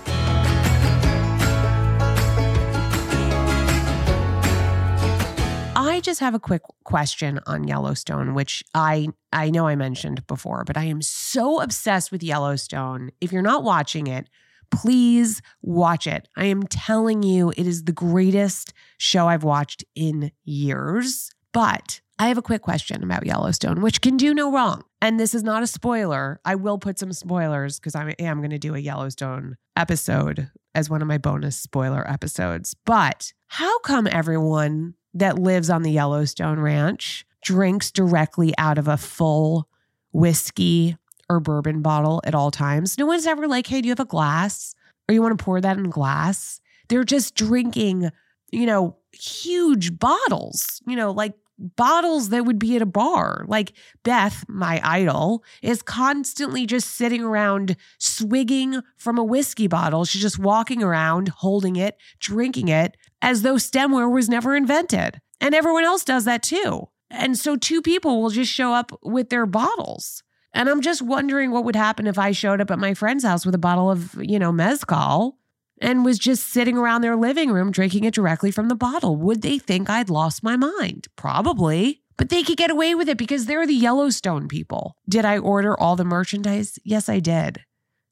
I 5.98 6.00
just 6.00 6.20
have 6.20 6.36
a 6.36 6.40
quick 6.40 6.62
question 6.84 7.40
on 7.48 7.68
Yellowstone, 7.68 8.36
which 8.36 8.64
I 8.76 9.08
I 9.34 9.50
know 9.50 9.66
I 9.66 9.76
mentioned 9.76 10.28
before, 10.28 10.64
but 10.64 10.78
I 10.78 10.84
am 10.84 11.02
so 11.02 11.60
obsessed 11.60 12.12
with 12.12 12.22
Yellowstone. 12.22 13.10
If 13.20 13.32
you're 13.32 13.42
not 13.42 13.64
watching 13.64 14.06
it, 14.06 14.30
please 14.70 15.42
watch 15.64 16.06
it. 16.06 16.28
I 16.38 16.46
am 16.46 16.68
telling 16.68 17.24
you, 17.24 17.50
it 17.58 17.66
is 17.66 17.86
the 17.86 17.94
greatest 17.94 18.74
show 19.00 19.28
I've 19.28 19.44
watched 19.44 19.84
in 19.96 20.32
years. 20.46 21.32
But 21.52 22.02
I 22.20 22.28
have 22.28 22.38
a 22.38 22.44
quick 22.44 22.62
question 22.62 23.04
about 23.04 23.26
Yellowstone, 23.26 23.82
which 23.82 24.02
can 24.02 24.18
do 24.18 24.36
no 24.36 24.52
wrong. 24.52 24.84
And 25.02 25.20
this 25.20 25.34
is 25.34 25.42
not 25.42 25.64
a 25.64 25.68
spoiler. 25.68 26.40
I 26.46 26.54
will 26.54 26.78
put 26.78 27.00
some 27.00 27.12
spoilers 27.12 27.80
because 27.80 27.96
I 27.96 28.14
am 28.20 28.38
going 28.38 28.52
to 28.52 28.60
do 28.60 28.76
a 28.76 28.80
Yellowstone 28.80 29.58
episode 29.76 30.52
as 30.76 30.92
one 30.92 31.02
of 31.02 31.08
my 31.08 31.18
bonus 31.18 31.58
spoiler 31.58 32.08
episodes. 32.08 32.76
But 32.86 33.34
how 33.48 33.80
come 33.80 34.08
everyone 34.12 34.94
that 35.20 35.40
lives 35.40 35.70
on 35.70 35.84
the 35.84 35.92
Yellowstone 35.92 36.60
Ranch 36.60 37.26
drinks 37.44 37.92
directly 37.92 38.54
out 38.58 38.78
of 38.78 38.88
a 38.88 38.98
full 38.98 39.68
whiskey 40.12 40.98
or 41.30 41.40
bourbon 41.40 41.82
bottle 41.82 42.22
at 42.24 42.36
all 42.36 42.52
times. 42.52 42.98
No 42.98 43.06
one's 43.06 43.28
ever 43.28 43.48
like, 43.48 43.68
hey, 43.68 43.82
do 43.82 43.88
you 43.88 43.92
have 43.92 44.00
a 44.00 44.06
glass? 44.06 44.76
Or 45.08 45.14
you 45.14 45.22
want 45.22 45.38
to 45.38 45.44
pour 45.44 45.62
that 45.62 45.78
in 45.78 45.90
glass? 45.90 46.60
They're 46.90 47.04
just 47.04 47.36
drinking, 47.36 48.10
you 48.52 48.66
know, 48.66 48.98
huge 49.12 49.98
bottles, 50.00 50.82
you 50.86 50.96
know, 50.96 51.12
like 51.12 51.34
bottles 51.58 52.30
that 52.30 52.46
would 52.46 52.60
be 52.60 52.76
at 52.76 52.82
a 52.82 52.86
bar. 52.86 53.46
Like 53.48 53.74
Beth, 54.04 54.46
my 54.48 54.80
idol, 54.84 55.44
is 55.62 55.82
constantly 55.82 56.66
just 56.66 56.92
sitting 56.92 57.24
around 57.24 57.76
swigging 57.98 58.82
from 58.96 59.18
a 59.18 59.24
whiskey 59.24 59.68
bottle. 59.68 60.06
She's 60.06 60.22
just 60.22 60.40
walking 60.40 60.84
around, 60.84 61.30
holding 61.30 61.76
it, 61.76 61.98
drinking 62.20 62.68
it 62.68 62.98
as 63.22 63.42
though 63.42 63.56
stemware 63.56 64.12
was 64.12 64.30
never 64.30 64.56
invented. 64.56 65.22
And 65.42 65.54
everyone 65.54 65.84
else 65.84 66.04
does 66.04 66.26
that 66.26 66.44
too. 66.44 66.88
And 67.10 67.38
so 67.38 67.56
two 67.56 67.82
people 67.82 68.22
will 68.22 68.30
just 68.30 68.52
show 68.52 68.74
up 68.74 68.92
with 69.02 69.30
their 69.30 69.46
bottles. 69.46 70.24
And 70.54 70.70
I'm 70.70 70.82
just 70.82 71.02
wondering 71.02 71.52
what 71.52 71.64
would 71.66 71.76
happen 71.76 72.08
if 72.08 72.18
I 72.18 72.32
showed 72.32 72.62
up 72.62 72.72
at 72.72 72.80
my 72.80 72.94
friend's 72.94 73.24
house 73.24 73.46
with 73.46 73.56
a 73.56 73.60
bottle 73.60 73.92
of, 73.92 74.16
you 74.20 74.40
know, 74.40 74.52
mezcal 74.52 75.38
and 75.80 76.06
was 76.06 76.20
just 76.20 76.48
sitting 76.48 76.78
around 76.78 77.02
their 77.02 77.16
living 77.16 77.52
room 77.52 77.72
drinking 77.72 78.04
it 78.04 78.14
directly 78.14 78.52
from 78.52 78.68
the 78.68 78.76
bottle. 78.76 79.16
Would 79.16 79.42
they 79.42 79.60
think 79.60 79.90
I'd 79.90 80.10
lost 80.10 80.44
my 80.44 80.56
mind? 80.56 81.08
Probably. 81.16 82.02
But 82.18 82.30
they 82.30 82.44
could 82.44 82.58
get 82.58 82.72
away 82.72 82.96
with 82.96 83.10
it 83.10 83.18
because 83.18 83.46
they're 83.46 83.68
the 83.68 83.74
Yellowstone 83.74 84.48
people. 84.48 84.96
Did 85.08 85.24
I 85.24 85.38
order 85.38 85.80
all 85.80 85.96
the 85.96 86.04
merchandise? 86.04 86.80
Yes, 86.84 87.10
I 87.10 87.20
did. 87.20 87.64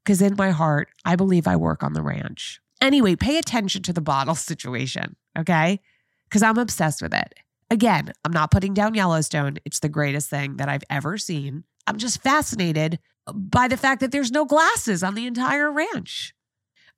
Because 0.03 0.21
in 0.21 0.35
my 0.37 0.51
heart, 0.51 0.89
I 1.03 1.15
believe 1.15 1.47
I 1.47 1.55
work 1.55 1.81
on 1.81 1.93
the 1.93 2.03
ranch. 2.03 2.61
Anyway, 2.79 3.15
pay 3.15 3.39
attention 3.39 3.81
to 3.83 3.93
the 3.93 4.01
bottle 4.01 4.35
situation, 4.35 5.15
okay? 5.37 5.79
Because 6.29 6.43
I'm 6.43 6.57
obsessed 6.57 7.01
with 7.01 7.13
it. 7.13 7.33
Again, 7.71 8.13
I'm 8.23 8.31
not 8.31 8.51
putting 8.51 8.75
down 8.75 8.93
Yellowstone. 8.93 9.57
It's 9.65 9.79
the 9.79 9.89
greatest 9.89 10.29
thing 10.29 10.57
that 10.57 10.69
I've 10.69 10.83
ever 10.89 11.17
seen. 11.17 11.63
I'm 11.87 11.97
just 11.97 12.21
fascinated 12.21 12.99
by 13.33 13.67
the 13.67 13.77
fact 13.77 14.01
that 14.01 14.11
there's 14.11 14.31
no 14.31 14.45
glasses 14.45 15.01
on 15.01 15.15
the 15.15 15.25
entire 15.25 15.71
ranch. 15.71 16.33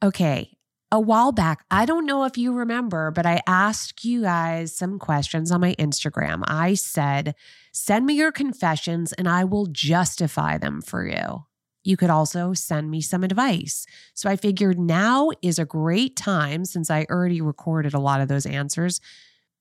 Okay, 0.03 0.56
a 0.91 0.99
while 0.99 1.31
back, 1.31 1.65
I 1.69 1.85
don't 1.85 2.05
know 2.05 2.23
if 2.23 2.37
you 2.37 2.53
remember, 2.53 3.11
but 3.11 3.25
I 3.25 3.41
asked 3.45 4.05
you 4.05 4.21
guys 4.21 4.73
some 4.73 4.99
questions 4.99 5.51
on 5.51 5.61
my 5.61 5.75
Instagram. 5.75 6.43
I 6.47 6.75
said, 6.75 7.35
send 7.73 8.05
me 8.05 8.13
your 8.13 8.31
confessions 8.31 9.11
and 9.13 9.27
I 9.27 9.43
will 9.43 9.65
justify 9.65 10.57
them 10.57 10.81
for 10.81 11.05
you. 11.05 11.45
You 11.83 11.97
could 11.97 12.09
also 12.09 12.53
send 12.53 12.89
me 12.89 13.01
some 13.01 13.23
advice. 13.23 13.85
So 14.13 14.29
I 14.29 14.35
figured 14.35 14.79
now 14.79 15.29
is 15.41 15.59
a 15.59 15.65
great 15.65 16.15
time, 16.15 16.65
since 16.65 16.89
I 16.89 17.05
already 17.09 17.41
recorded 17.41 17.93
a 17.93 17.99
lot 17.99 18.21
of 18.21 18.27
those 18.27 18.45
answers, 18.45 19.01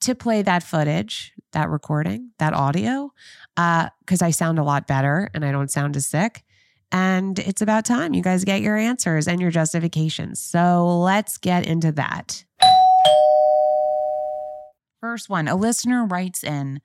to 0.02 0.14
play 0.14 0.42
that 0.42 0.62
footage, 0.62 1.33
that 1.52 1.71
recording, 1.71 2.30
that 2.38 2.52
audio, 2.52 3.12
because 3.54 4.23
uh, 4.23 4.26
I 4.26 4.30
sound 4.30 4.59
a 4.59 4.64
lot 4.64 4.87
better 4.87 5.30
and 5.35 5.45
I 5.45 5.52
don't 5.52 5.71
sound 5.71 5.97
as 5.97 6.06
sick. 6.06 6.45
And 6.93 7.38
it's 7.38 7.62
about 7.62 7.85
time 7.85 8.14
you 8.14 8.23
guys 8.23 8.45
get 8.45 8.61
your 8.61 8.76
answers 8.76 9.26
and 9.28 9.40
your 9.40 9.50
justifications. 9.50 10.40
So 10.40 11.00
let's 11.00 11.38
get 11.38 11.66
into 11.66 11.93
that. 11.93 12.45
First 15.00 15.28
one 15.28 15.49
a 15.49 15.55
listener 15.57 16.05
writes 16.05 16.43
in 16.43 16.81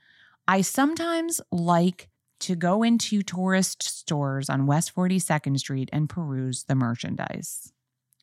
I 0.47 0.61
sometimes 0.61 1.39
like 1.51 2.09
to 2.41 2.55
go 2.55 2.83
into 2.83 3.21
tourist 3.21 3.83
stores 3.83 4.49
on 4.49 4.65
West 4.65 4.93
42nd 4.95 5.59
Street 5.59 5.89
and 5.93 6.09
peruse 6.09 6.63
the 6.63 6.75
merchandise. 6.75 7.71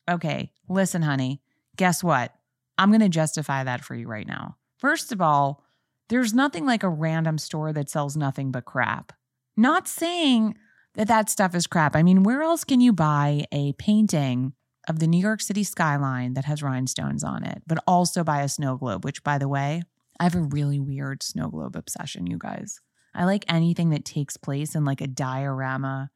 Okay, 0.09 0.51
listen, 0.67 1.01
honey, 1.01 1.41
guess 1.77 2.03
what? 2.03 2.33
I'm 2.77 2.89
going 2.89 3.01
to 3.01 3.09
justify 3.09 3.63
that 3.63 3.83
for 3.83 3.95
you 3.95 4.07
right 4.07 4.27
now. 4.27 4.57
First 4.77 5.11
of 5.11 5.21
all, 5.21 5.63
there's 6.09 6.33
nothing 6.33 6.65
like 6.65 6.83
a 6.83 6.89
random 6.89 7.37
store 7.37 7.71
that 7.73 7.89
sells 7.89 8.17
nothing 8.17 8.51
but 8.51 8.65
crap. 8.65 9.13
Not 9.55 9.87
saying 9.87 10.57
that 10.95 11.07
that 11.07 11.29
stuff 11.29 11.55
is 11.55 11.67
crap. 11.67 11.95
I 11.95 12.03
mean, 12.03 12.23
where 12.23 12.41
else 12.41 12.63
can 12.63 12.81
you 12.81 12.93
buy 12.93 13.45
a 13.51 13.73
painting 13.73 14.53
of 14.87 14.99
the 14.99 15.07
New 15.07 15.19
York 15.19 15.41
City 15.41 15.63
skyline 15.63 16.33
that 16.33 16.45
has 16.45 16.63
rhinestones 16.63 17.23
on 17.23 17.43
it, 17.43 17.61
but 17.67 17.83
also 17.85 18.23
buy 18.23 18.41
a 18.41 18.49
snow 18.49 18.75
globe, 18.75 19.05
which, 19.05 19.23
by 19.23 19.37
the 19.37 19.47
way, 19.47 19.83
I 20.19 20.23
have 20.23 20.35
a 20.35 20.41
really 20.41 20.79
weird 20.79 21.23
snow 21.23 21.49
globe 21.49 21.75
obsession, 21.75 22.27
you 22.27 22.37
guys. 22.37 22.81
I 23.13 23.25
like 23.25 23.45
anything 23.47 23.91
that 23.91 24.05
takes 24.05 24.37
place 24.37 24.75
in 24.75 24.85
like 24.85 25.01
a 25.01 25.07
diorama 25.07 26.09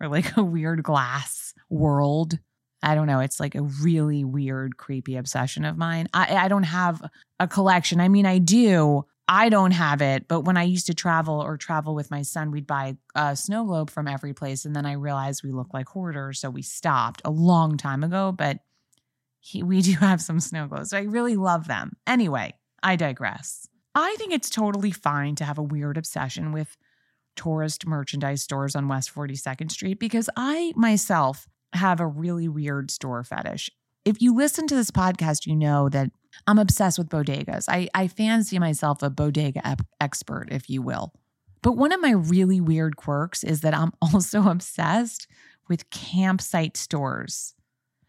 or 0.00 0.08
like 0.08 0.36
a 0.36 0.44
weird 0.44 0.82
glass 0.82 1.54
world. 1.68 2.38
I 2.82 2.94
don't 2.94 3.06
know. 3.06 3.20
It's 3.20 3.40
like 3.40 3.54
a 3.54 3.62
really 3.62 4.24
weird, 4.24 4.76
creepy 4.76 5.16
obsession 5.16 5.64
of 5.64 5.76
mine. 5.76 6.08
I, 6.14 6.36
I 6.36 6.48
don't 6.48 6.62
have 6.62 7.02
a 7.38 7.46
collection. 7.46 8.00
I 8.00 8.08
mean, 8.08 8.24
I 8.24 8.38
do, 8.38 9.04
I 9.32 9.48
don't 9.48 9.70
have 9.70 10.02
it, 10.02 10.26
but 10.26 10.40
when 10.40 10.56
I 10.56 10.64
used 10.64 10.86
to 10.86 10.94
travel 10.94 11.40
or 11.40 11.56
travel 11.56 11.94
with 11.94 12.10
my 12.10 12.22
son, 12.22 12.50
we'd 12.50 12.66
buy 12.66 12.96
a 13.14 13.36
snow 13.36 13.64
globe 13.64 13.88
from 13.88 14.08
every 14.08 14.34
place. 14.34 14.64
And 14.64 14.74
then 14.74 14.84
I 14.84 14.94
realized 14.94 15.44
we 15.44 15.52
look 15.52 15.72
like 15.72 15.88
hoarders. 15.88 16.40
So 16.40 16.50
we 16.50 16.62
stopped 16.62 17.22
a 17.24 17.30
long 17.30 17.76
time 17.76 18.02
ago, 18.02 18.32
but 18.32 18.58
he, 19.38 19.62
we 19.62 19.82
do 19.82 19.92
have 20.00 20.20
some 20.20 20.40
snow 20.40 20.66
globes. 20.66 20.92
I 20.92 21.02
really 21.02 21.36
love 21.36 21.68
them. 21.68 21.92
Anyway, 22.08 22.54
I 22.82 22.96
digress. 22.96 23.68
I 23.94 24.16
think 24.18 24.32
it's 24.32 24.50
totally 24.50 24.90
fine 24.90 25.36
to 25.36 25.44
have 25.44 25.58
a 25.58 25.62
weird 25.62 25.96
obsession 25.96 26.50
with 26.50 26.76
tourist 27.36 27.86
merchandise 27.86 28.42
stores 28.42 28.74
on 28.74 28.88
West 28.88 29.14
42nd 29.14 29.70
Street 29.70 30.00
because 30.00 30.28
I 30.36 30.72
myself 30.74 31.46
have 31.72 32.00
a 32.00 32.06
really 32.06 32.48
weird 32.48 32.90
store 32.90 33.22
fetish. 33.22 33.70
If 34.04 34.20
you 34.20 34.34
listen 34.34 34.66
to 34.66 34.74
this 34.74 34.90
podcast, 34.90 35.46
you 35.46 35.54
know 35.54 35.88
that 35.90 36.10
I'm 36.46 36.58
obsessed 36.58 36.98
with 36.98 37.08
bodegas. 37.08 37.66
I, 37.68 37.88
I 37.94 38.08
fancy 38.08 38.58
myself 38.58 39.02
a 39.02 39.10
bodega 39.10 39.66
ep- 39.66 39.86
expert, 40.00 40.48
if 40.50 40.68
you 40.70 40.82
will. 40.82 41.12
But 41.62 41.72
one 41.72 41.92
of 41.92 42.00
my 42.00 42.12
really 42.12 42.60
weird 42.60 42.96
quirks 42.96 43.44
is 43.44 43.60
that 43.60 43.74
I'm 43.74 43.92
also 44.02 44.48
obsessed 44.48 45.26
with 45.68 45.90
campsite 45.90 46.76
stores. 46.76 47.54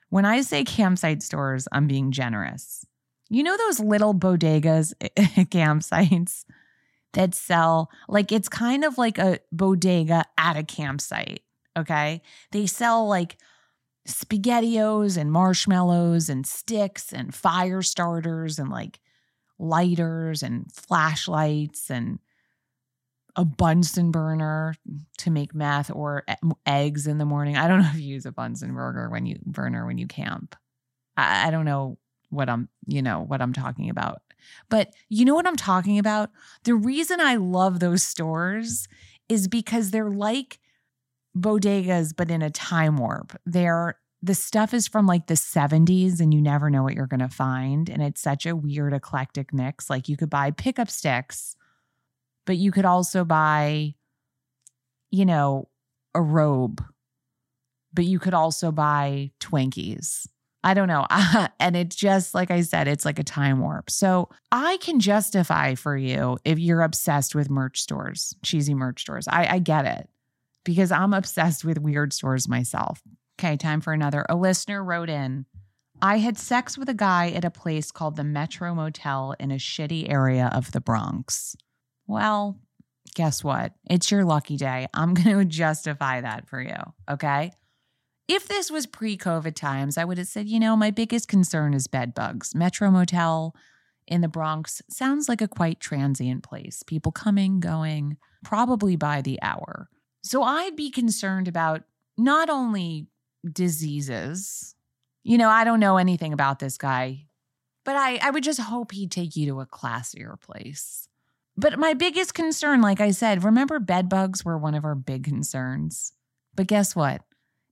When 0.10 0.26
I 0.26 0.42
say 0.42 0.64
campsite 0.64 1.24
stores, 1.24 1.68
I'm 1.72 1.88
being 1.88 2.12
generous. 2.12 2.86
You 3.30 3.44
know 3.44 3.56
those 3.56 3.80
little 3.80 4.14
bodegas, 4.14 4.94
campsites 5.50 6.44
that 7.14 7.34
sell, 7.34 7.90
like, 8.10 8.32
it's 8.32 8.50
kind 8.50 8.84
of 8.84 8.98
like 8.98 9.18
a 9.18 9.40
bodega 9.52 10.26
at 10.38 10.58
a 10.58 10.64
campsite. 10.64 11.42
Okay. 11.78 12.22
They 12.52 12.66
sell 12.66 13.08
like 13.08 13.38
spaghettios 14.08 15.18
and 15.18 15.32
marshmallows 15.32 16.30
and 16.30 16.46
sticks 16.46 17.14
and 17.14 17.34
fire 17.34 17.82
starters 17.82 18.58
and 18.60 18.70
like 18.70 19.00
lighters 19.60 20.42
and 20.42 20.72
flashlights 20.72 21.90
and 21.90 22.20
a 23.36 23.46
Bunsen 23.46 24.12
burner 24.12 24.76
to 25.20 25.32
make 25.32 25.56
meth 25.56 25.92
or 25.94 26.26
eggs 26.66 27.08
in 27.08 27.18
the 27.18 27.26
morning. 27.26 27.58
I 27.58 27.68
don't 27.68 27.82
know 27.82 27.90
if 27.94 28.00
you 28.00 28.14
use 28.14 28.26
a 28.26 28.32
Bunsen 28.32 28.74
burger 28.74 29.10
when 29.10 29.26
you 29.26 29.40
burner 29.46 29.86
when 29.86 29.98
you 29.98 30.08
camp. 30.08 30.56
I, 31.16 31.48
I 31.48 31.52
don't 31.52 31.66
know 31.66 31.98
what 32.30 32.50
I'm, 32.50 32.70
you 32.88 33.02
know, 33.02 33.22
what 33.22 33.42
I'm 33.42 33.54
talking 33.54 33.90
about. 33.90 34.22
But 34.70 34.94
you 35.10 35.24
know 35.26 35.36
what 35.36 35.48
I'm 35.48 35.56
talking 35.56 36.00
about? 36.00 36.32
The 36.64 36.74
reason 36.74 37.22
I 37.22 37.36
love 37.36 37.80
those 37.80 38.04
stores 38.04 38.88
is 39.30 39.48
because 39.48 39.92
they're 39.92 40.10
like 40.10 40.60
bodegas, 41.38 42.14
but 42.16 42.32
in 42.32 42.42
a 42.42 42.50
time 42.50 42.98
warp. 42.98 43.40
They're 43.46 43.98
the 44.24 44.36
stuff 44.36 44.74
is 44.74 44.88
from 44.88 45.08
like 45.08 45.28
the 45.28 45.34
70s 45.34 46.20
and 46.20 46.34
you 46.34 46.42
never 46.42 46.70
know 46.70 46.84
what 46.84 46.94
you're 46.94 47.08
going 47.08 47.22
to 47.22 47.30
find. 47.30 47.90
And 47.90 48.04
it's 48.04 48.22
such 48.22 48.46
a 48.46 48.56
weird, 48.56 48.94
eclectic 48.94 49.52
mix. 49.52 49.90
Like 49.90 50.08
you 50.08 50.16
could 50.16 50.30
buy 50.30 50.52
pickup 50.52 50.90
sticks, 50.92 51.56
but 52.46 52.58
you 52.58 52.72
could 52.72 52.86
also 52.86 53.26
buy, 53.26 53.96
you 55.10 55.26
know, 55.26 55.70
a 56.14 56.22
robe, 56.22 56.84
but 57.94 58.06
you 58.06 58.20
could 58.20 58.36
also 58.36 58.72
buy 58.72 59.32
Twinkies. 59.40 60.28
I 60.64 60.76
don't 60.76 60.88
know. 60.88 61.08
and 61.60 61.76
it's 61.76 61.96
just, 61.96 62.36
like 62.36 62.52
I 62.52 62.62
said, 62.62 62.88
it's 62.88 63.06
like 63.06 63.18
a 63.18 63.24
time 63.24 63.60
warp. 63.60 63.90
So 63.90 64.30
I 64.52 64.78
can 64.82 65.00
justify 65.00 65.74
for 65.74 65.98
you 65.98 66.38
if 66.46 66.60
you're 66.60 66.84
obsessed 66.84 67.34
with 67.34 67.50
merch 67.50 67.82
stores, 67.82 68.36
cheesy 68.44 68.76
merch 68.76 69.02
stores. 69.02 69.28
I, 69.28 69.56
I 69.56 69.60
get 69.60 69.86
it 69.86 70.08
because 70.64 70.92
I'm 70.92 71.14
obsessed 71.14 71.66
with 71.66 71.80
weird 71.80 72.14
stores 72.14 72.48
myself. 72.48 73.02
Okay, 73.40 73.58
time 73.58 73.82
for 73.82 73.94
another. 73.94 74.26
A 74.30 74.36
listener 74.36 74.84
wrote 74.84 75.10
in 75.10 75.46
I 76.04 76.18
had 76.18 76.38
sex 76.38 76.80
with 76.80 76.90
a 76.90 76.96
guy 76.96 77.30
at 77.30 77.46
a 77.46 77.52
place 77.52 77.92
called 77.92 78.16
the 78.16 78.24
Metro 78.24 78.74
Motel 78.74 79.36
in 79.40 79.52
a 79.52 79.56
shitty 79.56 80.10
area 80.10 80.50
of 80.52 80.72
the 80.72 80.82
Bronx. 80.82 81.56
Well, 82.08 82.60
guess 83.14 83.44
what? 83.44 83.74
It's 83.88 84.10
your 84.10 84.26
lucky 84.26 84.58
day. 84.58 84.88
I'm 84.96 85.14
going 85.14 85.38
to 85.38 85.46
justify 85.46 86.22
that 86.22 86.48
for 86.48 86.60
you. 86.60 86.78
Okay. 87.10 87.52
If 88.28 88.48
this 88.48 88.72
was 88.72 88.88
pre 88.88 89.16
COVID 89.16 89.56
times, 89.56 89.98
I 89.98 90.06
would 90.06 90.18
have 90.18 90.28
said, 90.28 90.48
you 90.48 90.60
know, 90.60 90.76
my 90.76 90.90
biggest 90.90 91.28
concern 91.28 91.76
is 91.76 91.88
bed 91.88 92.16
bugs. 92.16 92.56
Metro 92.56 92.90
Motel 92.90 93.54
in 94.08 94.22
the 94.22 94.28
Bronx 94.28 94.82
sounds 94.90 95.30
like 95.30 95.42
a 95.42 95.48
quite 95.48 95.80
transient 95.80 96.42
place. 96.42 96.82
People 96.82 97.12
coming, 97.12 97.60
going, 97.60 98.18
probably 98.44 98.96
by 98.96 99.22
the 99.22 99.40
hour. 99.44 99.90
So 100.22 100.44
I'd 100.44 100.76
be 100.76 100.92
concerned 100.92 101.48
about 101.48 101.84
not 102.18 102.50
only 102.50 103.08
diseases. 103.52 104.76
You 105.24 105.38
know, 105.38 105.50
I 105.50 105.64
don't 105.64 105.80
know 105.80 105.98
anything 105.98 106.34
about 106.34 106.60
this 106.60 106.78
guy, 106.78 107.26
But 107.84 107.96
I, 107.96 108.18
I 108.18 108.30
would 108.30 108.44
just 108.44 108.60
hope 108.60 108.92
he'd 108.92 109.12
take 109.12 109.36
you 109.36 109.48
to 109.48 109.62
a 109.62 109.66
classier 109.66 110.40
place. 110.40 111.08
But 111.58 111.80
my 111.80 111.94
biggest 111.94 112.34
concern, 112.34 112.82
like 112.82 113.02
I 113.02 113.12
said, 113.12 113.44
remember 113.44 113.80
bed 113.80 114.08
bugs 114.08 114.46
were 114.46 114.58
one 114.58 114.76
of 114.76 114.86
our 114.86 114.96
big 114.96 115.24
concerns. 115.24 116.14
But 116.56 116.68
guess 116.68 116.96
what? 116.96 117.24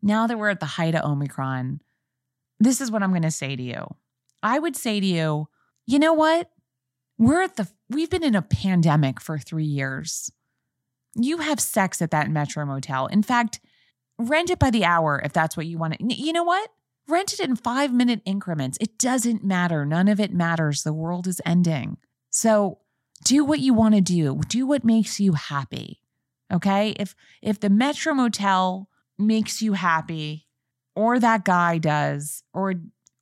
Now 0.01 0.27
that 0.27 0.37
we're 0.37 0.49
at 0.49 0.59
the 0.59 0.65
height 0.65 0.95
of 0.95 1.09
Omicron, 1.09 1.81
this 2.59 2.81
is 2.81 2.91
what 2.91 3.03
I'm 3.03 3.11
going 3.11 3.21
to 3.21 3.31
say 3.31 3.55
to 3.55 3.63
you. 3.63 3.95
I 4.41 4.59
would 4.59 4.75
say 4.75 4.99
to 4.99 5.05
you, 5.05 5.47
you 5.85 5.99
know 5.99 6.13
what? 6.13 6.49
We're 7.17 7.41
at 7.43 7.57
the, 7.57 7.67
we've 7.89 8.09
been 8.09 8.23
in 8.23 8.35
a 8.35 8.41
pandemic 8.41 9.19
for 9.19 9.37
three 9.37 9.65
years. 9.65 10.31
You 11.15 11.39
have 11.39 11.59
sex 11.59 12.01
at 12.01 12.11
that 12.11 12.29
Metro 12.29 12.65
Motel. 12.65 13.07
In 13.07 13.23
fact, 13.23 13.59
rent 14.17 14.49
it 14.49 14.59
by 14.59 14.69
the 14.69 14.85
hour 14.85 15.21
if 15.23 15.33
that's 15.33 15.57
what 15.57 15.65
you 15.65 15.77
want. 15.77 15.97
To. 15.97 16.13
You 16.13 16.33
know 16.33 16.43
what? 16.43 16.69
Rent 17.07 17.33
it 17.33 17.39
in 17.39 17.55
five 17.55 17.91
minute 17.93 18.21
increments. 18.25 18.77
It 18.79 18.99
doesn't 18.99 19.43
matter. 19.43 19.85
None 19.85 20.07
of 20.07 20.19
it 20.19 20.33
matters. 20.33 20.83
The 20.83 20.93
world 20.93 21.25
is 21.25 21.41
ending. 21.45 21.97
So 22.29 22.79
do 23.23 23.43
what 23.43 23.59
you 23.59 23.73
want 23.73 23.95
to 23.95 24.01
do. 24.01 24.41
Do 24.47 24.67
what 24.67 24.83
makes 24.83 25.19
you 25.19 25.33
happy. 25.33 26.01
Okay? 26.53 26.95
If 26.99 27.15
if 27.41 27.59
the 27.59 27.69
Metro 27.69 28.13
Motel 28.13 28.89
makes 29.17 29.61
you 29.61 29.73
happy, 29.73 30.47
or 30.95 31.19
that 31.19 31.45
guy 31.45 31.77
does, 31.77 32.43
or 32.53 32.75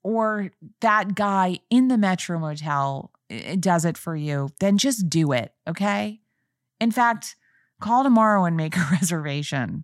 or 0.03 0.51
that 0.81 1.15
guy 1.15 1.59
in 1.69 1.87
the 1.87 1.97
Metro 1.97 2.39
Motel 2.39 3.11
eh, 3.29 3.41
eh, 3.45 3.55
does 3.59 3.85
it 3.85 3.97
for 3.97 4.15
you, 4.15 4.49
then 4.59 4.77
just 4.77 5.09
do 5.09 5.31
it. 5.31 5.53
Okay? 5.67 6.21
In 6.79 6.91
fact, 6.91 7.35
call 7.79 8.03
tomorrow 8.03 8.45
and 8.45 8.57
make 8.57 8.75
a 8.77 8.87
reservation. 8.91 9.83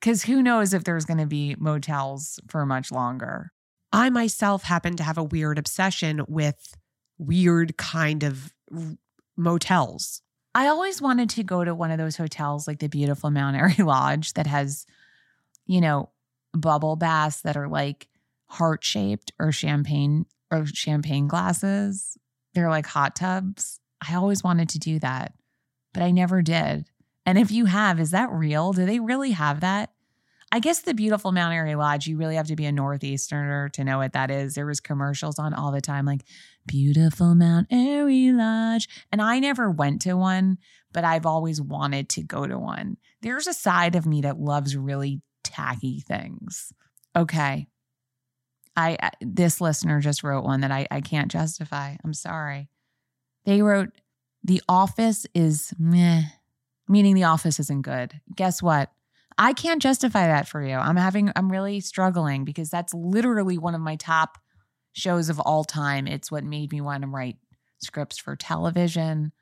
Because 0.00 0.24
who 0.24 0.42
knows 0.42 0.72
if 0.72 0.84
there's 0.84 1.04
going 1.04 1.18
to 1.18 1.26
be 1.26 1.56
motels 1.58 2.40
for 2.48 2.64
much 2.64 2.90
longer. 2.90 3.52
I 3.92 4.08
myself 4.08 4.62
happen 4.62 4.96
to 4.96 5.02
have 5.02 5.18
a 5.18 5.24
weird 5.24 5.58
obsession 5.58 6.22
with 6.28 6.74
weird 7.18 7.76
kind 7.76 8.22
of 8.22 8.52
motels. 9.36 10.22
I 10.54 10.66
always 10.66 11.00
wanted 11.00 11.30
to 11.30 11.42
go 11.42 11.64
to 11.64 11.74
one 11.74 11.90
of 11.90 11.98
those 11.98 12.16
hotels 12.16 12.66
like 12.66 12.78
the 12.78 12.88
beautiful 12.88 13.30
Mount 13.30 13.56
Airy 13.56 13.74
Lodge 13.78 14.32
that 14.34 14.46
has, 14.46 14.86
you 15.66 15.80
know, 15.80 16.10
bubble 16.52 16.96
baths 16.96 17.42
that 17.42 17.56
are 17.56 17.68
like 17.68 18.08
heart 18.46 18.82
shaped 18.82 19.32
or 19.38 19.52
champagne 19.52 20.26
or 20.50 20.66
champagne 20.66 21.28
glasses. 21.28 22.16
They're 22.54 22.70
like 22.70 22.86
hot 22.86 23.14
tubs. 23.14 23.78
I 24.06 24.14
always 24.14 24.42
wanted 24.42 24.70
to 24.70 24.78
do 24.78 24.98
that, 25.00 25.34
but 25.92 26.02
I 26.02 26.10
never 26.10 26.42
did. 26.42 26.89
And 27.26 27.38
if 27.38 27.50
you 27.50 27.66
have, 27.66 28.00
is 28.00 28.10
that 28.10 28.30
real? 28.30 28.72
Do 28.72 28.86
they 28.86 29.00
really 29.00 29.32
have 29.32 29.60
that? 29.60 29.90
I 30.52 30.58
guess 30.58 30.80
the 30.80 30.94
beautiful 30.94 31.30
Mount 31.30 31.54
Airy 31.54 31.76
Lodge, 31.76 32.08
you 32.08 32.16
really 32.16 32.34
have 32.34 32.48
to 32.48 32.56
be 32.56 32.66
a 32.66 32.72
Northeasterner 32.72 33.70
to 33.72 33.84
know 33.84 33.98
what 33.98 34.14
that 34.14 34.32
is. 34.32 34.54
There 34.54 34.66
was 34.66 34.80
commercials 34.80 35.38
on 35.38 35.54
all 35.54 35.70
the 35.70 35.80
time, 35.80 36.06
like 36.06 36.24
beautiful 36.66 37.36
Mount 37.36 37.68
Airy 37.70 38.32
Lodge. 38.32 38.88
And 39.12 39.22
I 39.22 39.38
never 39.38 39.70
went 39.70 40.02
to 40.02 40.14
one, 40.14 40.58
but 40.92 41.04
I've 41.04 41.26
always 41.26 41.60
wanted 41.60 42.08
to 42.10 42.22
go 42.24 42.48
to 42.48 42.58
one. 42.58 42.96
There's 43.22 43.46
a 43.46 43.54
side 43.54 43.94
of 43.94 44.06
me 44.06 44.22
that 44.22 44.40
loves 44.40 44.76
really 44.76 45.22
tacky 45.44 46.00
things. 46.00 46.72
Okay. 47.14 47.68
I 48.76 49.10
this 49.20 49.60
listener 49.60 50.00
just 50.00 50.22
wrote 50.22 50.44
one 50.44 50.60
that 50.60 50.70
I, 50.70 50.86
I 50.90 51.00
can't 51.00 51.30
justify. 51.30 51.96
I'm 52.04 52.14
sorry. 52.14 52.68
They 53.44 53.62
wrote, 53.62 53.90
The 54.42 54.62
office 54.68 55.26
is 55.34 55.72
meh, 55.78 56.22
meaning 56.90 57.14
the 57.14 57.24
office 57.24 57.60
isn't 57.60 57.82
good. 57.82 58.20
Guess 58.34 58.62
what? 58.62 58.90
I 59.38 59.52
can't 59.52 59.80
justify 59.80 60.26
that 60.26 60.48
for 60.48 60.62
you. 60.62 60.74
I'm 60.74 60.96
having, 60.96 61.32
I'm 61.36 61.50
really 61.50 61.80
struggling 61.80 62.44
because 62.44 62.68
that's 62.68 62.92
literally 62.92 63.56
one 63.56 63.74
of 63.74 63.80
my 63.80 63.96
top 63.96 64.38
shows 64.92 65.30
of 65.30 65.40
all 65.40 65.64
time. 65.64 66.06
It's 66.06 66.30
what 66.30 66.44
made 66.44 66.72
me 66.72 66.80
want 66.80 67.02
to 67.02 67.08
write 67.08 67.36
scripts 67.78 68.18
for 68.18 68.36
television. 68.36 69.32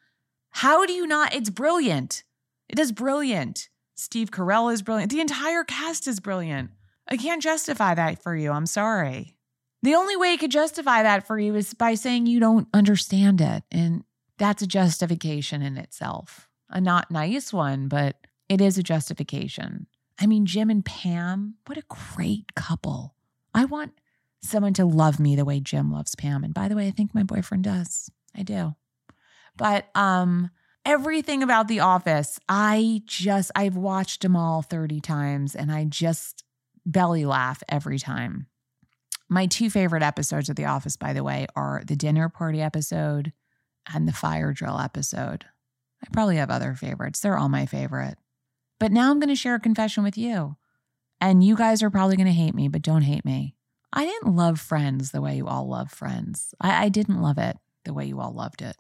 How 0.50 0.86
do 0.86 0.92
you 0.92 1.06
not? 1.06 1.34
It's 1.34 1.50
brilliant. 1.50 2.22
It 2.68 2.78
is 2.78 2.92
brilliant. 2.92 3.70
Steve 3.96 4.30
Carell 4.30 4.72
is 4.72 4.82
brilliant. 4.82 5.10
The 5.10 5.20
entire 5.20 5.64
cast 5.64 6.06
is 6.06 6.20
brilliant. 6.20 6.70
I 7.08 7.16
can't 7.16 7.42
justify 7.42 7.94
that 7.94 8.22
for 8.22 8.36
you. 8.36 8.52
I'm 8.52 8.66
sorry. 8.66 9.36
The 9.82 9.94
only 9.94 10.16
way 10.16 10.32
I 10.32 10.36
could 10.36 10.50
justify 10.50 11.02
that 11.02 11.26
for 11.26 11.38
you 11.38 11.54
is 11.54 11.72
by 11.72 11.94
saying 11.94 12.26
you 12.26 12.40
don't 12.40 12.68
understand 12.74 13.40
it. 13.40 13.64
And 13.72 14.04
that's 14.36 14.62
a 14.62 14.66
justification 14.66 15.62
in 15.62 15.76
itself. 15.78 16.47
A 16.70 16.80
not 16.80 17.10
nice 17.10 17.52
one, 17.52 17.88
but 17.88 18.16
it 18.48 18.60
is 18.60 18.78
a 18.78 18.82
justification. 18.82 19.86
I 20.20 20.26
mean, 20.26 20.46
Jim 20.46 20.70
and 20.70 20.84
Pam, 20.84 21.54
what 21.66 21.78
a 21.78 21.82
great 21.88 22.54
couple. 22.54 23.14
I 23.54 23.64
want 23.64 23.92
someone 24.42 24.74
to 24.74 24.84
love 24.84 25.18
me 25.20 25.36
the 25.36 25.44
way 25.44 25.60
Jim 25.60 25.92
loves 25.92 26.14
Pam. 26.14 26.44
And 26.44 26.54
by 26.54 26.68
the 26.68 26.76
way, 26.76 26.86
I 26.86 26.90
think 26.90 27.14
my 27.14 27.22
boyfriend 27.22 27.64
does. 27.64 28.10
I 28.36 28.42
do. 28.42 28.74
But 29.56 29.88
um 29.94 30.50
everything 30.84 31.42
about 31.42 31.68
The 31.68 31.80
Office, 31.80 32.40
I 32.48 33.02
just 33.04 33.50
I've 33.54 33.76
watched 33.76 34.22
them 34.22 34.36
all 34.36 34.62
30 34.62 35.00
times 35.00 35.54
and 35.54 35.70
I 35.70 35.84
just 35.84 36.44
belly 36.86 37.26
laugh 37.26 37.62
every 37.68 37.98
time. 37.98 38.46
My 39.28 39.46
two 39.46 39.68
favorite 39.68 40.02
episodes 40.02 40.48
of 40.48 40.56
The 40.56 40.64
Office, 40.64 40.96
by 40.96 41.12
the 41.12 41.22
way, 41.22 41.46
are 41.54 41.82
the 41.86 41.96
dinner 41.96 42.28
party 42.30 42.62
episode 42.62 43.32
and 43.92 44.08
the 44.08 44.12
fire 44.12 44.52
drill 44.52 44.78
episode. 44.78 45.44
I 46.02 46.06
probably 46.12 46.36
have 46.36 46.50
other 46.50 46.74
favorites. 46.74 47.20
They're 47.20 47.38
all 47.38 47.48
my 47.48 47.66
favorite. 47.66 48.16
But 48.78 48.92
now 48.92 49.10
I'm 49.10 49.18
going 49.18 49.28
to 49.28 49.34
share 49.34 49.56
a 49.56 49.60
confession 49.60 50.04
with 50.04 50.16
you. 50.16 50.56
And 51.20 51.42
you 51.42 51.56
guys 51.56 51.82
are 51.82 51.90
probably 51.90 52.16
going 52.16 52.26
to 52.26 52.32
hate 52.32 52.54
me, 52.54 52.68
but 52.68 52.82
don't 52.82 53.02
hate 53.02 53.24
me. 53.24 53.56
I 53.92 54.04
didn't 54.04 54.36
love 54.36 54.60
Friends 54.60 55.10
the 55.10 55.20
way 55.20 55.36
you 55.36 55.48
all 55.48 55.66
love 55.66 55.90
Friends. 55.90 56.54
I, 56.60 56.84
I 56.84 56.88
didn't 56.88 57.20
love 57.20 57.38
it 57.38 57.56
the 57.84 57.94
way 57.94 58.06
you 58.06 58.20
all 58.20 58.32
loved 58.32 58.62
it. 58.62 58.76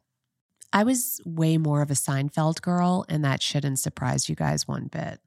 I 0.72 0.84
was 0.84 1.20
way 1.24 1.56
more 1.56 1.82
of 1.82 1.90
a 1.90 1.94
Seinfeld 1.94 2.60
girl, 2.60 3.04
and 3.08 3.24
that 3.24 3.42
shouldn't 3.42 3.78
surprise 3.78 4.28
you 4.28 4.34
guys 4.34 4.68
one 4.68 4.86
bit. 4.86 5.18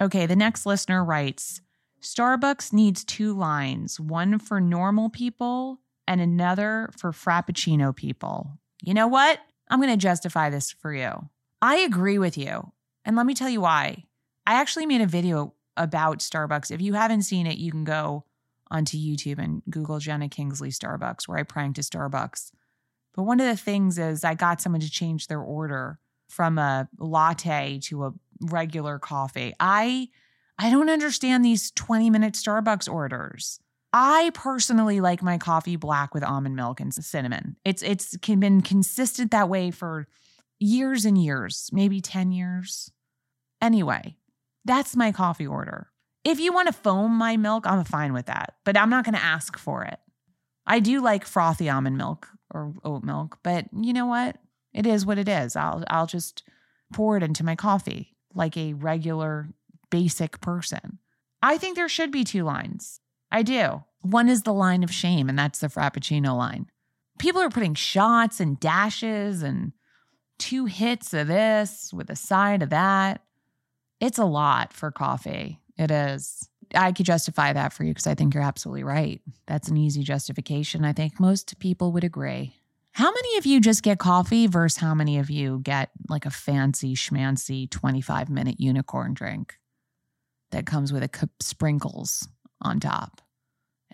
Okay, 0.00 0.26
the 0.26 0.36
next 0.36 0.64
listener 0.64 1.04
writes 1.04 1.60
Starbucks 2.00 2.72
needs 2.72 3.04
two 3.04 3.36
lines 3.36 3.98
one 3.98 4.38
for 4.38 4.60
normal 4.60 5.10
people 5.10 5.80
and 6.06 6.20
another 6.20 6.90
for 6.98 7.12
Frappuccino 7.12 7.94
people. 7.94 8.58
You 8.82 8.94
know 8.94 9.08
what? 9.08 9.40
I'm 9.68 9.80
going 9.80 9.92
to 9.92 9.96
justify 9.96 10.50
this 10.50 10.70
for 10.70 10.92
you. 10.92 11.28
I 11.62 11.76
agree 11.76 12.18
with 12.18 12.36
you. 12.36 12.72
And 13.04 13.16
let 13.16 13.26
me 13.26 13.34
tell 13.34 13.48
you 13.48 13.60
why. 13.60 14.04
I 14.46 14.54
actually 14.54 14.86
made 14.86 15.00
a 15.00 15.06
video 15.06 15.54
about 15.76 16.18
Starbucks. 16.18 16.70
If 16.70 16.80
you 16.80 16.94
haven't 16.94 17.22
seen 17.22 17.46
it, 17.46 17.58
you 17.58 17.70
can 17.70 17.84
go 17.84 18.24
onto 18.70 18.96
YouTube 18.96 19.38
and 19.38 19.62
Google 19.70 19.98
Jena 19.98 20.28
Kingsley 20.28 20.70
Starbucks, 20.70 21.26
where 21.26 21.38
I 21.38 21.42
pranked 21.42 21.78
a 21.78 21.82
Starbucks. 21.82 22.50
But 23.14 23.22
one 23.22 23.40
of 23.40 23.46
the 23.46 23.56
things 23.56 23.98
is 23.98 24.24
I 24.24 24.34
got 24.34 24.60
someone 24.60 24.80
to 24.80 24.90
change 24.90 25.26
their 25.26 25.40
order 25.40 25.98
from 26.28 26.58
a 26.58 26.88
latte 26.98 27.78
to 27.84 28.04
a 28.04 28.12
regular 28.40 28.98
coffee. 28.98 29.54
I 29.60 30.08
I 30.58 30.70
don't 30.70 30.90
understand 30.90 31.44
these 31.44 31.70
20 31.72 32.10
minute 32.10 32.34
Starbucks 32.34 32.92
orders. 32.92 33.60
I 33.96 34.32
personally 34.34 35.00
like 35.00 35.22
my 35.22 35.38
coffee 35.38 35.76
black 35.76 36.14
with 36.14 36.24
almond 36.24 36.56
milk 36.56 36.80
and 36.80 36.92
cinnamon. 36.92 37.54
It's 37.64 37.80
it's 37.80 38.16
been 38.16 38.60
consistent 38.60 39.30
that 39.30 39.48
way 39.48 39.70
for 39.70 40.08
years 40.58 41.04
and 41.04 41.16
years, 41.16 41.70
maybe 41.72 42.00
10 42.00 42.32
years. 42.32 42.90
Anyway, 43.62 44.16
that's 44.64 44.96
my 44.96 45.12
coffee 45.12 45.46
order. 45.46 45.92
If 46.24 46.40
you 46.40 46.52
want 46.52 46.66
to 46.66 46.72
foam 46.72 47.12
my 47.12 47.36
milk, 47.36 47.68
I'm 47.68 47.84
fine 47.84 48.12
with 48.12 48.26
that, 48.26 48.56
but 48.64 48.76
I'm 48.76 48.90
not 48.90 49.04
going 49.04 49.14
to 49.14 49.22
ask 49.22 49.56
for 49.56 49.84
it. 49.84 50.00
I 50.66 50.80
do 50.80 51.00
like 51.00 51.24
frothy 51.24 51.70
almond 51.70 51.96
milk 51.96 52.28
or 52.52 52.74
oat 52.82 53.04
milk, 53.04 53.38
but 53.44 53.66
you 53.72 53.92
know 53.92 54.06
what? 54.06 54.38
It 54.72 54.88
is 54.88 55.06
what 55.06 55.18
it 55.18 55.28
is. 55.28 55.54
I'll 55.54 55.84
I'll 55.86 56.08
just 56.08 56.42
pour 56.92 57.16
it 57.16 57.22
into 57.22 57.44
my 57.44 57.54
coffee 57.54 58.16
like 58.34 58.56
a 58.56 58.72
regular 58.72 59.50
basic 59.88 60.40
person. 60.40 60.98
I 61.40 61.58
think 61.58 61.76
there 61.76 61.88
should 61.88 62.10
be 62.10 62.24
two 62.24 62.42
lines. 62.42 63.00
I 63.34 63.42
do. 63.42 63.82
One 64.02 64.28
is 64.28 64.42
the 64.44 64.52
line 64.52 64.84
of 64.84 64.92
shame 64.92 65.28
and 65.28 65.36
that's 65.36 65.58
the 65.58 65.66
frappuccino 65.66 66.38
line. 66.38 66.70
People 67.18 67.42
are 67.42 67.50
putting 67.50 67.74
shots 67.74 68.38
and 68.38 68.60
dashes 68.60 69.42
and 69.42 69.72
two 70.38 70.66
hits 70.66 71.12
of 71.12 71.26
this 71.26 71.92
with 71.92 72.10
a 72.10 72.16
side 72.16 72.62
of 72.62 72.70
that. 72.70 73.22
It's 73.98 74.18
a 74.18 74.24
lot 74.24 74.72
for 74.72 74.92
coffee. 74.92 75.58
It 75.76 75.90
is. 75.90 76.48
I 76.76 76.92
could 76.92 77.06
justify 77.06 77.52
that 77.52 77.72
for 77.72 77.82
you 77.82 77.90
because 77.90 78.06
I 78.06 78.14
think 78.14 78.34
you're 78.34 78.42
absolutely 78.44 78.84
right. 78.84 79.20
That's 79.46 79.66
an 79.66 79.76
easy 79.76 80.04
justification. 80.04 80.84
I 80.84 80.92
think 80.92 81.18
most 81.18 81.58
people 81.58 81.90
would 81.90 82.04
agree. 82.04 82.54
How 82.92 83.10
many 83.10 83.36
of 83.38 83.46
you 83.46 83.60
just 83.60 83.82
get 83.82 83.98
coffee 83.98 84.46
versus 84.46 84.80
how 84.80 84.94
many 84.94 85.18
of 85.18 85.28
you 85.28 85.58
get 85.64 85.90
like 86.08 86.24
a 86.24 86.30
fancy 86.30 86.94
schmancy 86.94 87.68
25 87.68 88.30
minute 88.30 88.60
unicorn 88.60 89.12
drink 89.12 89.58
that 90.52 90.66
comes 90.66 90.92
with 90.92 91.02
a 91.02 91.08
cup 91.08 91.30
sprinkles 91.40 92.28
on 92.62 92.78
top 92.78 93.20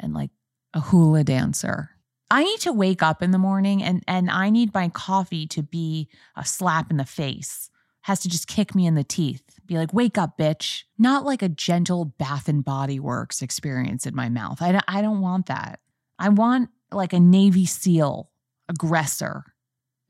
and 0.03 0.15
like 0.15 0.31
a 0.75 0.81
hula 0.81 1.25
dancer? 1.25 1.91
I 2.31 2.45
need 2.45 2.61
to 2.61 2.73
wake 2.73 3.03
up 3.03 3.23
in 3.23 3.33
the 3.33 3.39
morning 3.39 3.83
and 3.83 4.05
and 4.07 4.31
I 4.31 4.51
need 4.51 4.73
my 4.73 4.89
coffee 4.89 5.47
to 5.49 5.63
be 5.63 6.09
a 6.37 6.45
slap 6.45 6.91
in 6.91 6.97
the 6.97 7.05
face. 7.05 7.71
Has 8.03 8.21
to 8.21 8.29
just 8.29 8.47
kick 8.47 8.75
me 8.75 8.87
in 8.87 8.95
the 8.95 9.05
teeth. 9.05 9.43
Be 9.67 9.77
like, 9.77 9.93
"Wake 9.93 10.17
up, 10.17 10.39
bitch." 10.39 10.85
Not 10.97 11.25
like 11.25 11.43
a 11.43 11.49
gentle 11.49 12.05
Bath 12.05 12.49
and 12.49 12.65
Body 12.65 12.99
Works 12.99 13.43
experience 13.43 14.07
in 14.07 14.15
my 14.15 14.29
mouth. 14.29 14.63
I 14.63 14.73
don't, 14.73 14.85
I 14.89 15.03
don't 15.03 15.21
want 15.21 15.47
that. 15.47 15.81
I 16.19 16.29
want 16.29 16.71
like 16.93 17.13
a 17.13 17.21
Navy 17.21 17.67
SEAL 17.67 18.31
aggressor. 18.69 19.45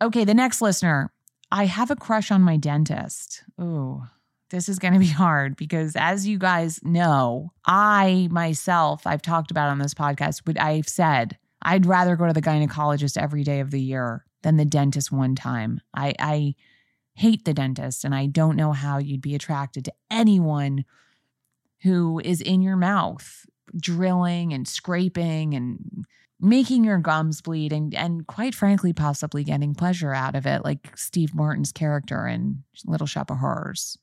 Okay, 0.03 0.25
the 0.25 0.35
next 0.35 0.61
listener. 0.61 1.13
I 1.51 1.67
have 1.67 1.91
a 1.91 1.97
crush 1.97 2.31
on 2.31 2.43
my 2.43 2.57
dentist. 2.57 3.43
Ooh, 3.61 4.05
this 4.51 4.69
is 4.69 4.79
going 4.79 4.95
to 4.95 5.01
be 5.01 5.07
hard 5.09 5.57
because 5.57 5.97
as 5.97 6.27
you 6.27 6.39
guys 6.39 6.81
know, 6.83 7.53
I 7.67 8.29
myself, 8.31 9.07
I've 9.07 9.23
talked 9.23 9.51
about 9.51 9.71
on 9.71 9.79
this 9.79 9.95
podcast, 9.95 10.43
but 10.45 10.61
I've 10.61 10.89
said 10.89 11.39
I'd 11.63 11.87
rather 11.87 12.17
go 12.17 12.27
to 12.27 12.33
the 12.33 12.43
gynecologist 12.43 13.21
every 13.21 13.45
day 13.45 13.61
of 13.61 13.71
the 13.71 13.81
year 13.81 14.25
than 14.43 14.57
the 14.57 14.65
dentist 14.65 15.13
one 15.13 15.35
time. 15.35 15.81
I, 15.95 16.15
I 16.19 16.55
hate 17.15 17.45
the 17.45 17.55
dentist 17.55 18.05
and 18.05 18.15
I 18.15 18.27
don't 18.27 18.57
know 18.57 18.73
how 18.73 18.99
you'd 18.99 19.21
be 19.21 19.35
attracted 19.35 19.85
to 19.85 19.93
anyone 20.11 20.85
who 21.83 22.21
is 22.25 22.41
in 22.41 22.63
your 22.63 22.77
mouth 22.77 23.47
drilling 23.77 24.53
and 24.53 24.67
scraping 24.67 25.55
and 25.55 26.05
making 26.41 26.85
your 26.85 26.99
gums 26.99 27.43
bleed 27.43 27.73
and 27.73 27.95
and 27.95 28.27
quite 28.27 28.55
frankly 28.55 28.93
possibly 28.93 29.45
getting 29.45 29.75
pleasure 29.75 30.15
out 30.15 30.35
of 30.35 30.47
it 30.47 30.65
like 30.65 30.97
Steve 30.97 31.35
Martin's 31.35 31.71
character 31.71 32.27
in 32.27 32.65
Little 32.87 33.07
Shop 33.07 33.31
of 33.31 33.37
Horrors. 33.37 33.99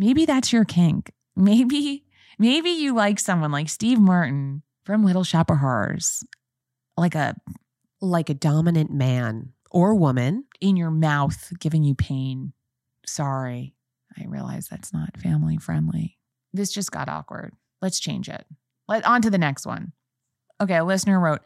Maybe 0.00 0.24
that's 0.24 0.50
your 0.50 0.64
kink. 0.64 1.12
Maybe 1.36 2.06
maybe 2.38 2.70
you 2.70 2.94
like 2.94 3.20
someone 3.20 3.52
like 3.52 3.68
Steve 3.68 3.98
Martin 3.98 4.62
from 4.86 5.04
Little 5.04 5.24
Shop 5.24 5.50
of 5.50 5.58
Horrors. 5.58 6.24
Like 6.96 7.14
a 7.14 7.36
like 8.00 8.30
a 8.30 8.34
dominant 8.34 8.90
man 8.90 9.52
or 9.70 9.94
woman 9.94 10.44
in 10.58 10.78
your 10.78 10.90
mouth 10.90 11.52
giving 11.60 11.84
you 11.84 11.94
pain. 11.94 12.54
Sorry. 13.04 13.74
I 14.18 14.24
realize 14.24 14.68
that's 14.68 14.90
not 14.90 15.18
family 15.18 15.58
friendly. 15.58 16.16
This 16.54 16.72
just 16.72 16.90
got 16.90 17.10
awkward. 17.10 17.52
Let's 17.82 18.00
change 18.00 18.30
it. 18.30 18.46
Let 18.88 19.04
on 19.04 19.20
to 19.20 19.28
the 19.28 19.36
next 19.36 19.66
one. 19.66 19.92
Okay, 20.62 20.76
a 20.76 20.84
listener 20.84 21.20
wrote, 21.20 21.42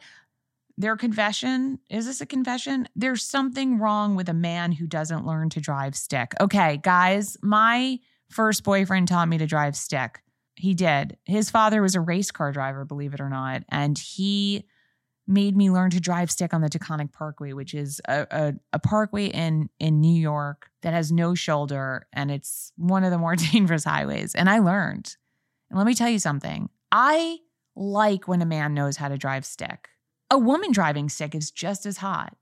their 0.77 0.95
confession 0.95 1.79
is 1.89 2.05
this 2.05 2.21
a 2.21 2.25
confession? 2.25 2.87
There's 2.95 3.21
something 3.21 3.79
wrong 3.79 4.15
with 4.15 4.29
a 4.29 4.33
man 4.33 4.71
who 4.71 4.87
doesn't 4.87 5.25
learn 5.25 5.49
to 5.49 5.59
drive 5.59 5.97
stick. 5.97 6.31
Okay, 6.39 6.79
guys, 6.81 7.35
my 7.41 7.99
first 8.29 8.63
boyfriend 8.63 9.07
taught 9.07 9.27
me 9.27 9.37
to 9.37 9.47
drive 9.47 9.75
stick. 9.75 10.21
He 10.55 10.73
did. 10.73 11.17
His 11.25 11.49
father 11.49 11.81
was 11.81 11.95
a 11.95 12.01
race 12.01 12.31
car 12.31 12.51
driver, 12.51 12.85
believe 12.85 13.13
it 13.13 13.21
or 13.21 13.29
not, 13.29 13.63
and 13.69 13.97
he 13.97 14.65
made 15.27 15.57
me 15.57 15.71
learn 15.71 15.89
to 15.89 15.99
drive 15.99 16.29
stick 16.29 16.53
on 16.53 16.61
the 16.61 16.69
Taconic 16.69 17.11
Parkway, 17.11 17.53
which 17.53 17.73
is 17.73 17.99
a, 18.07 18.27
a, 18.31 18.53
a, 18.73 18.79
parkway 18.79 19.25
in 19.25 19.69
in 19.79 19.99
New 19.99 20.19
York 20.19 20.69
that 20.81 20.93
has 20.93 21.11
no 21.11 21.33
shoulder 21.33 22.05
and 22.13 22.29
it's 22.29 22.71
one 22.77 23.03
of 23.03 23.11
the 23.11 23.17
more 23.17 23.35
dangerous 23.51 23.83
highways. 23.83 24.35
And 24.35 24.49
I 24.49 24.59
learned. 24.59 25.15
And 25.69 25.77
let 25.77 25.87
me 25.87 25.95
tell 25.95 26.09
you 26.09 26.19
something. 26.19 26.69
I 26.91 27.39
like 27.75 28.27
when 28.27 28.41
a 28.41 28.45
man 28.45 28.73
knows 28.73 28.97
how 28.97 29.09
to 29.09 29.17
drive 29.17 29.45
stick. 29.45 29.89
A 30.29 30.37
woman 30.37 30.71
driving 30.71 31.09
stick 31.09 31.35
is 31.35 31.51
just 31.51 31.85
as 31.85 31.97
hot. 31.97 32.35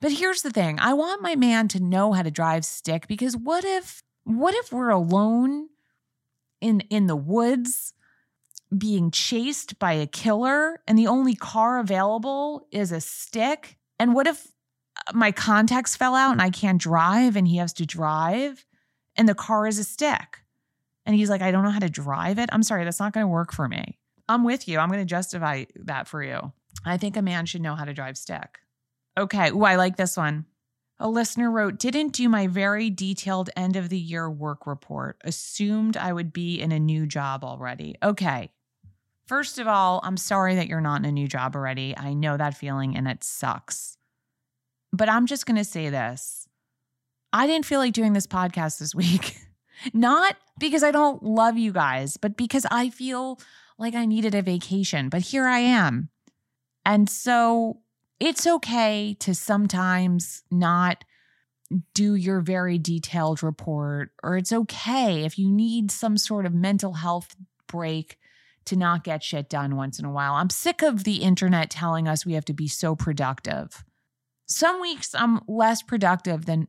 But 0.00 0.12
here's 0.12 0.42
the 0.42 0.50
thing. 0.50 0.78
I 0.78 0.94
want 0.94 1.22
my 1.22 1.36
man 1.36 1.68
to 1.68 1.80
know 1.80 2.12
how 2.12 2.22
to 2.22 2.30
drive 2.30 2.64
stick 2.64 3.06
because 3.08 3.36
what 3.36 3.64
if 3.64 4.02
what 4.28 4.54
if 4.54 4.72
we're 4.72 4.90
alone 4.90 5.68
in 6.60 6.80
in 6.90 7.06
the 7.06 7.16
woods 7.16 7.94
being 8.76 9.10
chased 9.10 9.78
by 9.78 9.94
a 9.94 10.06
killer 10.06 10.80
and 10.86 10.98
the 10.98 11.06
only 11.06 11.34
car 11.34 11.78
available 11.78 12.66
is 12.70 12.92
a 12.92 13.00
stick? 13.00 13.78
And 13.98 14.14
what 14.14 14.26
if 14.26 14.46
uh, 15.06 15.12
my 15.14 15.32
contacts 15.32 15.96
fell 15.96 16.14
out 16.14 16.32
and 16.32 16.42
I 16.42 16.50
can't 16.50 16.80
drive 16.80 17.36
and 17.36 17.48
he 17.48 17.56
has 17.56 17.72
to 17.74 17.86
drive 17.86 18.66
and 19.16 19.28
the 19.28 19.34
car 19.34 19.66
is 19.66 19.78
a 19.78 19.84
stick? 19.84 20.40
And 21.06 21.16
he's 21.16 21.30
like, 21.30 21.40
I 21.40 21.50
don't 21.50 21.64
know 21.64 21.70
how 21.70 21.78
to 21.78 21.88
drive 21.88 22.38
it. 22.38 22.50
I'm 22.52 22.62
sorry, 22.62 22.84
that's 22.84 23.00
not 23.00 23.14
going 23.14 23.24
to 23.24 23.28
work 23.28 23.52
for 23.52 23.66
me. 23.66 23.98
I'm 24.28 24.44
with 24.44 24.68
you. 24.68 24.78
I'm 24.78 24.90
going 24.90 25.00
to 25.00 25.06
justify 25.06 25.64
that 25.76 26.06
for 26.06 26.22
you. 26.22 26.52
I 26.84 26.98
think 26.98 27.16
a 27.16 27.22
man 27.22 27.46
should 27.46 27.62
know 27.62 27.74
how 27.74 27.86
to 27.86 27.94
drive 27.94 28.18
stick. 28.18 28.58
Okay. 29.16 29.50
Ooh, 29.50 29.64
I 29.64 29.76
like 29.76 29.96
this 29.96 30.18
one. 30.18 30.44
A 31.00 31.08
listener 31.08 31.50
wrote, 31.50 31.78
Didn't 31.78 32.12
do 32.12 32.28
my 32.28 32.46
very 32.46 32.90
detailed 32.90 33.50
end 33.56 33.76
of 33.76 33.88
the 33.88 33.98
year 33.98 34.28
work 34.28 34.66
report. 34.66 35.20
Assumed 35.24 35.96
I 35.96 36.12
would 36.12 36.32
be 36.32 36.60
in 36.60 36.72
a 36.72 36.80
new 36.80 37.06
job 37.06 37.44
already. 37.44 37.96
Okay. 38.02 38.50
First 39.26 39.58
of 39.58 39.68
all, 39.68 40.00
I'm 40.02 40.16
sorry 40.16 40.54
that 40.54 40.68
you're 40.68 40.80
not 40.80 41.00
in 41.00 41.04
a 41.04 41.12
new 41.12 41.28
job 41.28 41.54
already. 41.54 41.94
I 41.96 42.14
know 42.14 42.36
that 42.36 42.56
feeling 42.56 42.96
and 42.96 43.06
it 43.06 43.22
sucks. 43.22 43.96
But 44.92 45.08
I'm 45.08 45.26
just 45.26 45.46
going 45.46 45.56
to 45.56 45.64
say 45.64 45.90
this 45.90 46.48
I 47.32 47.46
didn't 47.46 47.66
feel 47.66 47.78
like 47.78 47.92
doing 47.92 48.14
this 48.14 48.26
podcast 48.26 48.78
this 48.78 48.94
week. 48.94 49.36
not 49.92 50.36
because 50.58 50.82
I 50.82 50.90
don't 50.90 51.22
love 51.22 51.56
you 51.56 51.72
guys, 51.72 52.16
but 52.16 52.36
because 52.36 52.66
I 52.70 52.90
feel 52.90 53.38
like 53.78 53.94
I 53.94 54.06
needed 54.06 54.34
a 54.34 54.42
vacation. 54.42 55.08
But 55.08 55.22
here 55.22 55.46
I 55.46 55.58
am. 55.58 56.08
And 56.84 57.08
so 57.08 57.80
it's 58.20 58.46
okay 58.46 59.14
to 59.20 59.34
sometimes 59.34 60.42
not 60.50 61.04
do 61.94 62.14
your 62.14 62.40
very 62.40 62.78
detailed 62.78 63.42
report, 63.42 64.10
or 64.22 64.36
it's 64.36 64.52
okay 64.52 65.24
if 65.24 65.38
you 65.38 65.50
need 65.50 65.90
some 65.90 66.16
sort 66.16 66.46
of 66.46 66.54
mental 66.54 66.94
health 66.94 67.36
break 67.66 68.18
to 68.64 68.76
not 68.76 69.04
get 69.04 69.22
shit 69.22 69.48
done 69.48 69.76
once 69.76 69.98
in 69.98 70.04
a 70.04 70.10
while. 70.10 70.34
I'm 70.34 70.50
sick 70.50 70.82
of 70.82 71.04
the 71.04 71.16
internet 71.16 71.70
telling 71.70 72.08
us 72.08 72.26
we 72.26 72.34
have 72.34 72.44
to 72.46 72.52
be 72.52 72.68
so 72.68 72.94
productive. 72.94 73.84
Some 74.46 74.80
weeks 74.80 75.14
I'm 75.14 75.40
less 75.46 75.82
productive 75.82 76.46
than 76.46 76.68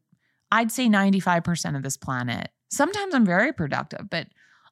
I'd 0.51 0.71
say 0.71 0.87
95% 0.87 1.75
of 1.75 1.83
this 1.83 1.97
planet. 1.97 2.49
Sometimes 2.69 3.13
I'm 3.13 3.25
very 3.25 3.53
productive, 3.53 4.09
but 4.09 4.27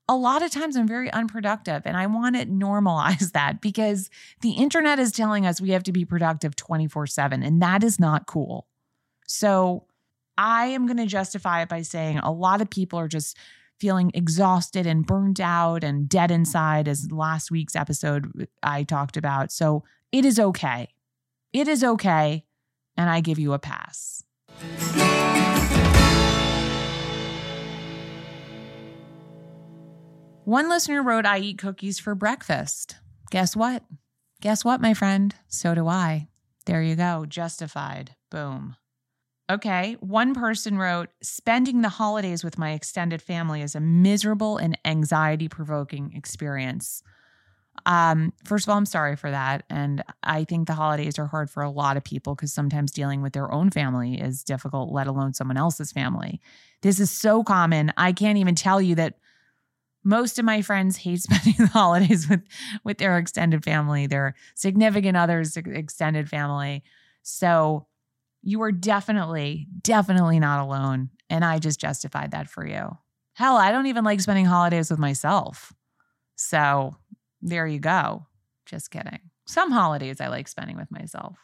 a 0.10 0.16
lot 0.16 0.42
of 0.42 0.52
times 0.52 0.76
I'm 0.76 0.88
very 0.88 1.12
unproductive. 1.12 1.84
And 1.86 1.98
I 1.98 2.08
want 2.08 2.36
to 2.36 2.46
normalize 2.46 3.32
that 3.34 3.62
because 3.62 4.10
the 4.42 4.52
internet 4.52 5.00
is 5.00 5.12
telling 5.12 5.46
us 5.46 5.62
we 5.62 5.72
have 5.72 5.84
to 5.84 5.92
be 5.92 6.06
productive 6.06 6.56
24 6.56 7.08
7, 7.08 7.44
and 7.44 7.62
that 7.62 7.84
is 7.84 8.00
not 8.00 8.28
cool. 8.28 8.68
So 9.28 9.86
I 10.38 10.68
am 10.68 10.86
going 10.86 10.98
to 10.98 11.06
justify 11.06 11.62
it 11.64 11.70
by 11.70 11.82
saying 11.82 12.20
a 12.20 12.32
lot 12.32 12.62
of 12.62 12.70
people 12.70 13.00
are 13.00 13.08
just 13.08 13.38
feeling 13.80 14.12
exhausted 14.14 14.88
and 14.88 15.06
burnt 15.06 15.40
out 15.40 15.84
and 15.84 16.10
dead 16.10 16.32
inside, 16.32 16.88
as 16.88 17.12
last 17.12 17.52
week's 17.52 17.76
episode 17.76 18.48
I 18.64 18.84
talked 18.84 19.18
about. 19.18 19.52
So 19.52 19.84
it 20.12 20.26
is 20.26 20.40
okay. 20.40 20.90
It 21.54 21.68
is 21.68 21.84
okay. 21.84 22.46
And 22.96 23.10
I 23.10 23.22
give 23.22 23.38
you 23.38 23.54
a 23.54 23.60
pass. 23.60 24.24
One 30.48 30.70
listener 30.70 31.04
wrote, 31.04 31.26
I 31.26 31.40
eat 31.40 31.58
cookies 31.58 32.00
for 32.00 32.16
breakfast. 32.16 32.96
Guess 33.32 33.54
what? 33.54 33.84
Guess 34.40 34.64
what, 34.64 34.80
my 34.80 34.94
friend? 34.94 35.36
So 35.50 35.76
do 35.76 35.90
I. 35.90 36.30
There 36.66 36.82
you 36.82 36.96
go. 36.96 37.26
Justified. 37.28 38.16
Boom. 38.32 38.78
Okay. 39.50 39.98
One 40.00 40.34
person 40.34 40.78
wrote, 40.78 41.10
spending 41.22 41.82
the 41.82 41.90
holidays 41.90 42.46
with 42.46 42.58
my 42.58 42.72
extended 42.72 43.22
family 43.22 43.62
is 43.62 43.76
a 43.76 43.82
miserable 43.82 44.56
and 44.56 44.78
anxiety 44.86 45.50
provoking 45.50 46.14
experience. 46.16 47.04
Um, 47.86 48.32
first 48.46 48.68
of 48.68 48.70
all, 48.70 48.78
I'm 48.78 48.86
sorry 48.86 49.18
for 49.18 49.30
that. 49.30 49.64
And 49.70 50.02
I 50.24 50.46
think 50.46 50.68
the 50.68 50.76
holidays 50.76 51.20
are 51.20 51.28
hard 51.28 51.50
for 51.50 51.62
a 51.62 51.70
lot 51.70 51.98
of 51.98 52.06
people 52.06 52.36
because 52.36 52.54
sometimes 52.54 52.94
dealing 52.94 53.22
with 53.22 53.34
their 53.34 53.52
own 53.52 53.70
family 53.70 54.18
is 54.18 54.46
difficult, 54.46 54.94
let 54.94 55.08
alone 55.08 55.34
someone 55.34 55.58
else's 55.58 55.92
family. 55.92 56.40
This 56.84 57.02
is 57.02 57.12
so 57.12 57.44
common. 57.44 57.92
I 57.98 58.14
can't 58.14 58.38
even 58.38 58.56
tell 58.56 58.82
you 58.82 58.96
that 58.96 59.16
most 60.04 60.40
of 60.40 60.46
my 60.46 60.62
friends 60.62 60.98
hate 60.98 61.22
spending 61.22 61.56
the 61.58 61.68
holidays 61.68 62.30
with 62.30 62.42
with 62.84 62.98
their 62.98 63.18
extended 63.18 63.64
family, 63.64 64.08
their 64.08 64.36
significant 64.56 65.18
others, 65.18 65.58
extended 65.58 66.30
family. 66.30 66.84
So 67.24 67.88
you 68.42 68.62
are 68.62 68.72
definitely, 68.72 69.68
definitely 69.82 70.40
not 70.40 70.64
alone. 70.64 71.10
And 71.30 71.44
I 71.44 71.60
just 71.60 71.82
justified 71.82 72.32
that 72.32 72.50
for 72.50 72.66
you. 72.66 72.98
Hell, 73.34 73.58
I 73.58 73.72
don't 73.72 73.88
even 73.88 74.06
like 74.06 74.22
spending 74.22 74.46
holidays 74.46 74.90
with 74.90 75.00
myself. 75.00 75.74
So 76.38 76.96
there 77.42 77.68
you 77.68 77.80
go. 77.80 78.26
Just 78.66 78.90
kidding. 78.90 79.20
Some 79.46 79.72
holidays 79.72 80.22
I 80.22 80.28
like 80.28 80.48
spending 80.48 80.78
with 80.78 80.92
myself. 80.92 81.38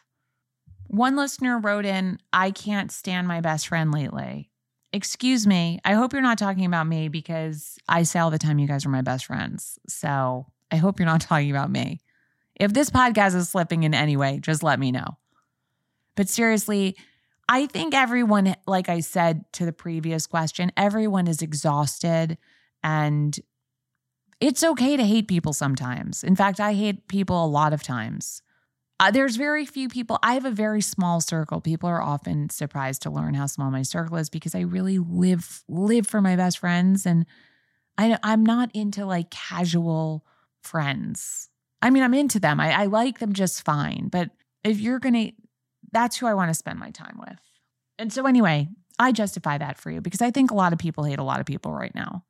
One 0.86 1.16
listener 1.16 1.58
wrote 1.58 1.84
in, 1.84 2.18
I 2.32 2.50
can't 2.50 2.90
stand 2.90 3.28
my 3.28 3.40
best 3.40 3.68
friend 3.68 3.92
lately. 3.92 4.50
Excuse 4.94 5.44
me. 5.44 5.80
I 5.84 5.94
hope 5.94 6.12
you're 6.12 6.22
not 6.22 6.38
talking 6.38 6.66
about 6.66 6.86
me 6.86 7.08
because 7.08 7.80
I 7.88 8.04
say 8.04 8.20
all 8.20 8.30
the 8.30 8.38
time 8.38 8.60
you 8.60 8.68
guys 8.68 8.86
are 8.86 8.90
my 8.90 9.02
best 9.02 9.26
friends. 9.26 9.76
So 9.88 10.46
I 10.70 10.76
hope 10.76 11.00
you're 11.00 11.06
not 11.06 11.20
talking 11.20 11.50
about 11.50 11.68
me. 11.68 12.00
If 12.54 12.72
this 12.72 12.90
podcast 12.90 13.34
is 13.34 13.48
slipping 13.48 13.82
in 13.82 13.92
any 13.92 14.16
way, 14.16 14.38
just 14.40 14.62
let 14.62 14.78
me 14.78 14.92
know. 14.92 15.18
But 16.14 16.28
seriously, 16.28 16.96
I 17.48 17.66
think 17.66 17.92
everyone, 17.92 18.54
like 18.68 18.88
I 18.88 19.00
said 19.00 19.44
to 19.54 19.64
the 19.64 19.72
previous 19.72 20.28
question, 20.28 20.70
everyone 20.76 21.26
is 21.26 21.42
exhausted 21.42 22.38
and 22.84 23.36
it's 24.40 24.62
okay 24.62 24.96
to 24.96 25.04
hate 25.04 25.26
people 25.26 25.52
sometimes. 25.52 26.22
In 26.22 26.36
fact, 26.36 26.60
I 26.60 26.72
hate 26.72 27.08
people 27.08 27.44
a 27.44 27.48
lot 27.48 27.72
of 27.72 27.82
times. 27.82 28.42
Uh, 29.00 29.10
there's 29.10 29.36
very 29.36 29.66
few 29.66 29.88
people. 29.88 30.18
I 30.22 30.34
have 30.34 30.44
a 30.44 30.50
very 30.50 30.80
small 30.80 31.20
circle. 31.20 31.60
People 31.60 31.88
are 31.88 32.00
often 32.02 32.48
surprised 32.48 33.02
to 33.02 33.10
learn 33.10 33.34
how 33.34 33.46
small 33.46 33.70
my 33.70 33.82
circle 33.82 34.16
is 34.16 34.30
because 34.30 34.54
I 34.54 34.60
really 34.60 34.98
live 34.98 35.64
live 35.68 36.06
for 36.06 36.20
my 36.20 36.36
best 36.36 36.58
friends, 36.58 37.04
and 37.04 37.26
I, 37.98 38.18
I'm 38.22 38.44
not 38.44 38.70
into 38.72 39.04
like 39.04 39.30
casual 39.30 40.24
friends. 40.62 41.50
I 41.82 41.90
mean, 41.90 42.02
I'm 42.02 42.14
into 42.14 42.38
them. 42.38 42.60
I, 42.60 42.72
I 42.72 42.86
like 42.86 43.18
them 43.18 43.32
just 43.32 43.64
fine, 43.64 44.08
but 44.10 44.30
if 44.62 44.80
you're 44.80 45.00
to, 45.00 45.32
that's 45.92 46.16
who 46.16 46.26
I 46.26 46.34
want 46.34 46.50
to 46.50 46.54
spend 46.54 46.78
my 46.78 46.90
time 46.90 47.18
with. 47.18 47.38
And 47.98 48.12
so, 48.12 48.26
anyway, 48.26 48.68
I 48.98 49.12
justify 49.12 49.58
that 49.58 49.78
for 49.78 49.90
you 49.90 50.00
because 50.00 50.22
I 50.22 50.30
think 50.30 50.50
a 50.50 50.54
lot 50.54 50.72
of 50.72 50.78
people 50.78 51.04
hate 51.04 51.18
a 51.18 51.24
lot 51.24 51.40
of 51.40 51.46
people 51.46 51.72
right 51.72 51.94
now. 51.94 52.24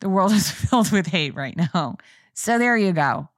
The 0.00 0.08
world 0.08 0.32
is 0.34 0.50
filled 0.50 0.90
with 0.90 1.06
hate 1.06 1.34
right 1.34 1.56
now. 1.56 1.98
So, 2.34 2.58
there 2.58 2.76
you 2.76 2.92
go. 2.92 3.28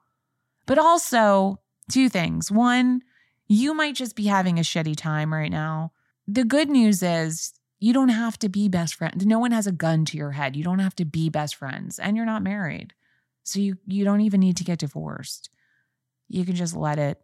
But 0.66 0.78
also, 0.78 1.60
two 1.90 2.08
things. 2.08 2.50
One, 2.50 3.02
you 3.48 3.74
might 3.74 3.94
just 3.94 4.16
be 4.16 4.26
having 4.26 4.58
a 4.58 4.62
shitty 4.62 4.96
time 4.96 5.32
right 5.32 5.50
now. 5.50 5.92
The 6.26 6.44
good 6.44 6.68
news 6.68 7.02
is 7.02 7.52
you 7.78 7.92
don't 7.92 8.08
have 8.08 8.38
to 8.40 8.48
be 8.48 8.68
best 8.68 8.94
friends. 8.94 9.24
No 9.24 9.38
one 9.38 9.52
has 9.52 9.66
a 9.66 9.72
gun 9.72 10.04
to 10.06 10.16
your 10.16 10.32
head. 10.32 10.56
You 10.56 10.64
don't 10.64 10.80
have 10.80 10.96
to 10.96 11.04
be 11.04 11.28
best 11.28 11.54
friends 11.56 11.98
and 11.98 12.16
you're 12.16 12.26
not 12.26 12.42
married. 12.42 12.94
So 13.44 13.60
you 13.60 13.76
you 13.86 14.04
don't 14.04 14.22
even 14.22 14.40
need 14.40 14.56
to 14.56 14.64
get 14.64 14.80
divorced. 14.80 15.50
You 16.28 16.44
can 16.44 16.56
just 16.56 16.74
let 16.74 16.98
it 16.98 17.20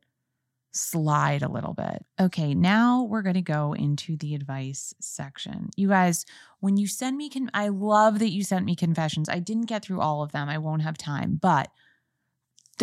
slide 0.73 1.43
a 1.43 1.51
little 1.51 1.75
bit. 1.75 2.05
Okay, 2.21 2.55
now 2.55 3.03
we're 3.03 3.23
going 3.23 3.35
to 3.35 3.43
go 3.43 3.75
into 3.75 4.17
the 4.17 4.35
advice 4.35 4.95
section. 5.01 5.71
You 5.77 5.89
guys, 5.89 6.25
when 6.61 6.77
you 6.77 6.87
send 6.87 7.17
me 7.17 7.29
con- 7.29 7.51
I 7.53 7.69
love 7.69 8.21
that 8.21 8.31
you 8.31 8.43
sent 8.43 8.65
me 8.65 8.75
confessions. 8.75 9.29
I 9.29 9.39
didn't 9.39 9.67
get 9.67 9.85
through 9.85 10.01
all 10.01 10.23
of 10.23 10.33
them. 10.33 10.49
I 10.49 10.59
won't 10.59 10.83
have 10.83 10.97
time, 10.97 11.39
but 11.41 11.69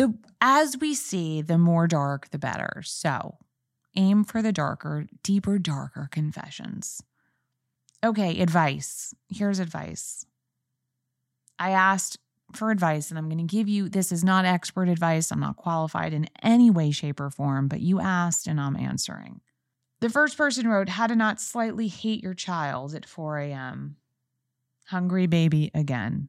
the 0.00 0.14
as 0.40 0.78
we 0.78 0.94
see, 0.94 1.42
the 1.42 1.58
more 1.58 1.86
dark 1.86 2.30
the 2.30 2.38
better. 2.38 2.80
So, 2.82 3.36
aim 3.94 4.24
for 4.24 4.40
the 4.40 4.50
darker, 4.50 5.06
deeper, 5.22 5.58
darker 5.58 6.08
confessions. 6.10 7.02
Okay, 8.02 8.40
advice. 8.40 9.14
Here's 9.28 9.58
advice. 9.58 10.24
I 11.58 11.72
asked 11.72 12.18
for 12.54 12.70
advice, 12.70 13.10
and 13.10 13.18
I'm 13.18 13.28
going 13.28 13.46
to 13.46 13.54
give 13.56 13.68
you 13.68 13.90
this 13.90 14.10
is 14.10 14.24
not 14.24 14.46
expert 14.46 14.88
advice. 14.88 15.30
I'm 15.30 15.40
not 15.40 15.58
qualified 15.58 16.14
in 16.14 16.28
any 16.42 16.70
way, 16.70 16.90
shape, 16.92 17.20
or 17.20 17.28
form, 17.28 17.68
but 17.68 17.80
you 17.80 18.00
asked 18.00 18.46
and 18.46 18.58
I'm 18.58 18.76
answering. 18.76 19.42
The 20.00 20.08
first 20.08 20.38
person 20.38 20.66
wrote, 20.66 20.88
How 20.88 21.08
to 21.08 21.14
not 21.14 21.42
slightly 21.42 21.88
hate 21.88 22.22
your 22.22 22.32
child 22.32 22.94
at 22.94 23.04
4 23.04 23.38
a.m. 23.40 23.96
Hungry 24.86 25.26
baby 25.26 25.70
again. 25.74 26.28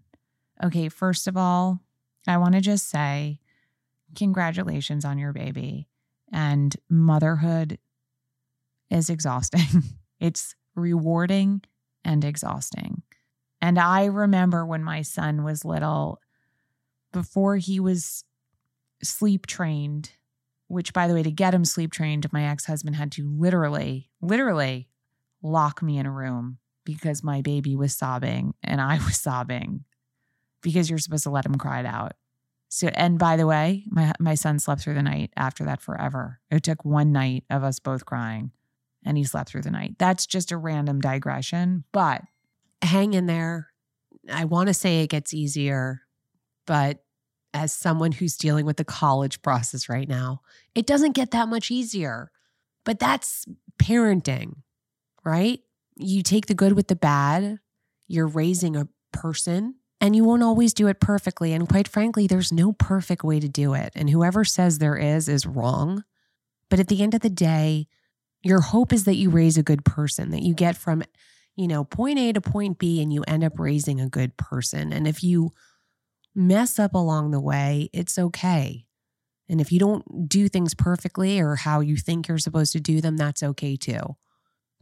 Okay, 0.61 0.89
first 0.89 1.25
of 1.25 1.37
all, 1.37 1.79
I 2.27 2.35
want 2.35 2.55
to 2.55 2.61
just 2.61 2.89
say 2.89 3.39
congratulations 4.15 5.05
on 5.05 5.17
your 5.17 5.33
baby. 5.33 5.87
And 6.31 6.75
motherhood 6.89 7.77
is 8.89 9.09
exhausting. 9.09 9.83
it's 10.19 10.55
rewarding 10.75 11.61
and 12.03 12.23
exhausting. 12.23 13.03
And 13.61 13.77
I 13.77 14.05
remember 14.05 14.65
when 14.65 14.83
my 14.83 15.01
son 15.01 15.43
was 15.43 15.65
little, 15.65 16.19
before 17.11 17.57
he 17.57 17.79
was 17.79 18.23
sleep 19.03 19.45
trained, 19.45 20.11
which, 20.67 20.93
by 20.93 21.07
the 21.07 21.13
way, 21.13 21.23
to 21.23 21.31
get 21.31 21.53
him 21.53 21.65
sleep 21.65 21.91
trained, 21.91 22.31
my 22.31 22.45
ex 22.45 22.65
husband 22.65 22.95
had 22.95 23.11
to 23.13 23.29
literally, 23.29 24.09
literally 24.21 24.87
lock 25.43 25.81
me 25.81 25.97
in 25.97 26.05
a 26.05 26.11
room 26.11 26.57
because 26.85 27.23
my 27.23 27.41
baby 27.41 27.75
was 27.75 27.95
sobbing 27.95 28.53
and 28.63 28.81
I 28.81 28.97
was 29.05 29.17
sobbing 29.17 29.85
because 30.61 30.89
you're 30.89 30.99
supposed 30.99 31.23
to 31.23 31.29
let 31.29 31.45
him 31.45 31.55
cry 31.55 31.81
it 31.81 31.85
out. 31.85 32.13
So, 32.73 32.87
and 32.93 33.19
by 33.19 33.35
the 33.35 33.45
way, 33.45 33.83
my 33.89 34.13
my 34.17 34.33
son 34.33 34.57
slept 34.57 34.81
through 34.81 34.93
the 34.93 35.03
night 35.03 35.31
after 35.35 35.65
that 35.65 35.81
forever. 35.81 36.39
It 36.49 36.63
took 36.63 36.85
one 36.85 37.11
night 37.11 37.43
of 37.49 37.65
us 37.65 37.79
both 37.79 38.05
crying, 38.05 38.51
and 39.05 39.17
he 39.17 39.25
slept 39.25 39.49
through 39.49 39.63
the 39.63 39.71
night. 39.71 39.97
That's 39.99 40.25
just 40.25 40.53
a 40.53 40.57
random 40.57 41.01
digression, 41.01 41.83
but 41.91 42.21
hang 42.81 43.13
in 43.13 43.25
there. 43.25 43.67
I 44.31 44.45
want 44.45 44.67
to 44.67 44.73
say 44.73 45.01
it 45.01 45.09
gets 45.09 45.33
easier, 45.33 46.03
but 46.65 47.03
as 47.53 47.73
someone 47.73 48.13
who's 48.13 48.37
dealing 48.37 48.65
with 48.65 48.77
the 48.77 48.85
college 48.85 49.41
process 49.41 49.89
right 49.89 50.07
now, 50.07 50.39
it 50.73 50.87
doesn't 50.87 51.11
get 51.11 51.31
that 51.31 51.49
much 51.49 51.71
easier. 51.71 52.31
But 52.85 52.99
that's 52.99 53.45
parenting, 53.83 54.53
right? 55.25 55.59
You 55.97 56.23
take 56.23 56.45
the 56.45 56.53
good 56.53 56.71
with 56.71 56.87
the 56.87 56.95
bad. 56.95 57.59
You're 58.07 58.27
raising 58.27 58.77
a 58.77 58.87
person 59.11 59.75
and 60.01 60.15
you 60.15 60.23
won't 60.23 60.41
always 60.41 60.73
do 60.73 60.87
it 60.87 60.99
perfectly. 60.99 61.53
And 61.53 61.69
quite 61.69 61.87
frankly, 61.87 62.25
there's 62.25 62.51
no 62.51 62.73
perfect 62.73 63.23
way 63.23 63.39
to 63.39 63.47
do 63.47 63.75
it. 63.75 63.93
And 63.95 64.09
whoever 64.09 64.43
says 64.43 64.79
there 64.79 64.97
is, 64.97 65.29
is 65.29 65.45
wrong. 65.45 66.03
But 66.69 66.79
at 66.79 66.87
the 66.87 67.03
end 67.03 67.13
of 67.13 67.21
the 67.21 67.29
day, 67.29 67.87
your 68.41 68.61
hope 68.61 68.91
is 68.91 69.05
that 69.05 69.15
you 69.15 69.29
raise 69.29 69.57
a 69.57 69.63
good 69.63 69.85
person, 69.85 70.31
that 70.31 70.41
you 70.41 70.55
get 70.55 70.75
from, 70.75 71.03
you 71.55 71.67
know, 71.67 71.83
point 71.83 72.17
A 72.17 72.33
to 72.33 72.41
point 72.41 72.79
B 72.79 72.99
and 72.99 73.13
you 73.13 73.23
end 73.27 73.43
up 73.43 73.59
raising 73.59 74.01
a 74.01 74.09
good 74.09 74.35
person. 74.37 74.91
And 74.91 75.07
if 75.07 75.23
you 75.23 75.53
mess 76.33 76.79
up 76.79 76.95
along 76.95 77.29
the 77.29 77.39
way, 77.39 77.89
it's 77.93 78.17
okay. 78.17 78.87
And 79.47 79.61
if 79.61 79.71
you 79.71 79.77
don't 79.77 80.27
do 80.27 80.47
things 80.47 80.73
perfectly 80.73 81.39
or 81.39 81.57
how 81.57 81.81
you 81.81 81.97
think 81.97 82.27
you're 82.27 82.39
supposed 82.39 82.71
to 82.73 82.79
do 82.79 83.01
them, 83.01 83.17
that's 83.17 83.43
okay 83.43 83.75
too. 83.75 84.15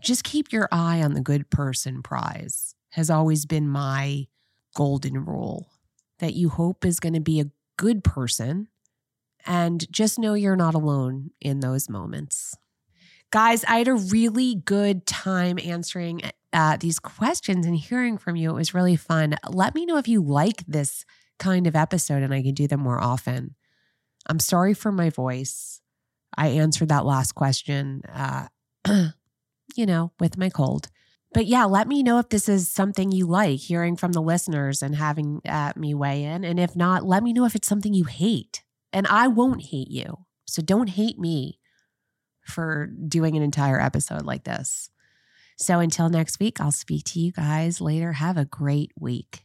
Just 0.02 0.24
keep 0.24 0.54
your 0.54 0.70
eye 0.72 1.02
on 1.02 1.14
the 1.14 1.22
good 1.22 1.50
person 1.50 2.02
prize, 2.02 2.76
has 2.92 3.10
always 3.10 3.46
been 3.46 3.68
my 3.68 4.28
golden 4.80 5.26
rule 5.26 5.68
that 6.20 6.36
you 6.36 6.48
hope 6.48 6.86
is 6.86 7.02
going 7.02 7.14
to 7.14 7.20
be 7.20 7.42
a 7.42 7.52
good 7.78 8.02
person. 8.02 8.70
And 9.46 9.86
just 9.92 10.18
know 10.18 10.36
you're 10.36 10.56
not 10.56 10.74
alone 10.74 11.32
in 11.42 11.60
those 11.60 11.90
moments. 11.90 12.56
Guys, 13.30 13.66
I 13.66 13.80
had 13.80 13.90
a 13.90 13.96
really 13.96 14.56
good 14.56 15.06
time 15.06 15.60
answering 15.62 16.22
uh, 16.54 16.78
these 16.78 16.98
questions 16.98 17.66
and 17.66 17.76
hearing 17.76 18.18
from 18.18 18.38
you. 18.38 18.52
It 18.52 18.54
was 18.54 18.74
really 18.74 18.96
fun. 18.96 19.36
Let 19.50 19.76
me 19.76 19.86
know 19.86 19.98
if 19.98 20.08
you 20.08 20.24
like 20.24 20.64
this 20.66 21.04
kind 21.40 21.68
of 21.68 21.76
episode 21.76 22.24
and 22.24 22.34
I 22.34 22.42
can 22.42 22.54
do 22.54 22.66
them 22.66 22.80
more 22.80 23.04
often. 23.04 23.56
I'm 24.28 24.40
sorry 24.40 24.74
for 24.74 24.94
my 24.94 25.10
voice. 25.10 25.82
I 26.38 26.48
answered 26.48 26.88
that 26.88 27.06
last 27.06 27.34
question, 27.34 28.04
uh, 28.14 28.48
you 29.76 29.86
know, 29.86 30.14
with 30.22 30.38
my 30.38 30.50
cold. 30.50 30.88
But 31.32 31.46
yeah, 31.46 31.66
let 31.66 31.88
me 31.88 32.02
know 32.02 32.18
if 32.18 32.30
this 32.30 32.50
is 32.50 32.70
something 32.70 33.12
you 33.12 33.28
like 33.28 33.60
hearing 33.60 33.96
from 33.96 34.14
the 34.14 34.22
listeners 34.22 34.82
and 34.82 34.96
having 34.96 35.42
uh, 35.48 35.74
me 35.76 35.94
weigh 35.94 36.24
in. 36.24 36.44
And 36.44 36.60
if 36.60 36.76
not, 36.76 37.06
let 37.06 37.22
me 37.22 37.34
know 37.34 37.46
if 37.46 37.56
it's 37.56 37.68
something 37.68 37.94
you 37.94 38.06
hate. 38.06 38.64
And 38.92 39.06
I 39.08 39.28
won't 39.28 39.68
hate 39.68 39.92
you. 39.92 40.26
So 40.48 40.64
don't 40.64 40.90
hate 40.90 41.20
me 41.20 41.60
for 42.44 42.88
doing 43.08 43.38
an 43.38 43.44
entire 43.44 43.80
episode 43.80 44.24
like 44.24 44.44
this. 44.44 44.90
So 45.58 45.80
until 45.80 46.10
next 46.10 46.40
week, 46.40 46.60
I'll 46.60 46.72
speak 46.72 47.04
to 47.06 47.20
you 47.20 47.32
guys 47.32 47.80
later. 47.80 48.14
Have 48.14 48.38
a 48.38 48.46
great 48.46 48.92
week. 48.98 49.44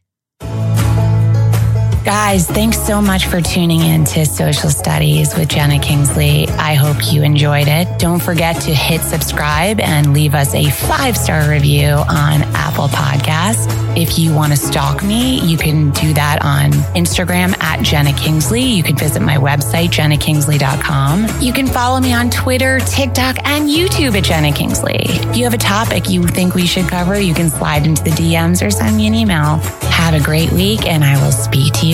Guys, 2.05 2.47
thanks 2.47 2.79
so 2.87 3.01
much 3.01 3.25
for 3.29 3.41
tuning 3.41 3.81
in 3.81 4.05
to 4.05 4.27
Social 4.27 4.69
Studies 4.69 5.35
with 5.35 5.49
Jena 5.49 5.79
Kingsley. 5.79 6.47
I 6.49 6.75
hope 6.75 7.11
you 7.11 7.23
enjoyed 7.23 7.67
it. 7.67 7.99
Don't 7.99 8.21
forget 8.21 8.61
to 8.63 8.75
hit 8.75 9.01
subscribe 9.01 9.81
and 9.81 10.13
leave 10.13 10.35
us 10.35 10.55
a 10.55 10.69
five 10.71 11.17
star 11.17 11.49
review 11.49 11.87
on 11.87 12.43
Apple 12.55 12.89
Podcasts. 12.89 13.73
If 13.97 14.19
you 14.19 14.35
want 14.35 14.53
to 14.53 14.59
stalk 14.59 15.03
me, 15.03 15.41
you 15.41 15.57
can 15.57 15.93
do 15.93 16.13
that 16.13 16.45
on 16.45 16.73
Instagram 16.95 17.59
at 17.63 17.81
Jena 17.83 18.13
Kingsley. 18.13 18.61
You 18.61 18.83
can 18.83 18.97
visit 18.97 19.23
my 19.23 19.37
website, 19.37 19.89
jenakingsley.com. 19.89 21.41
You 21.41 21.53
can 21.55 21.67
follow 21.67 22.01
me 22.01 22.13
on 22.13 22.29
Twitter, 22.29 22.81
TikTok, 22.81 23.37
and 23.47 23.67
YouTube 23.67 24.15
at 24.15 24.25
Jena 24.25 24.53
Kingsley. 24.53 24.99
If 24.99 25.37
you 25.37 25.45
have 25.45 25.55
a 25.55 25.59
topic 25.59 26.11
you 26.11 26.27
think 26.27 26.55
we 26.55 26.67
should 26.67 26.87
cover, 26.87 27.19
you 27.19 27.33
can 27.33 27.49
slide 27.49 27.87
into 27.87 28.03
the 28.03 28.11
DMs 28.11 28.67
or 28.67 28.71
send 28.71 28.97
me 28.97 29.07
an 29.07 29.15
email. 29.15 29.57
Have 29.95 30.13
a 30.13 30.21
great 30.21 30.51
week, 30.53 30.87
and 30.87 31.03
I 31.05 31.17
will 31.25 31.33
speak 31.33 31.73
to 31.75 31.87
you 31.87 31.94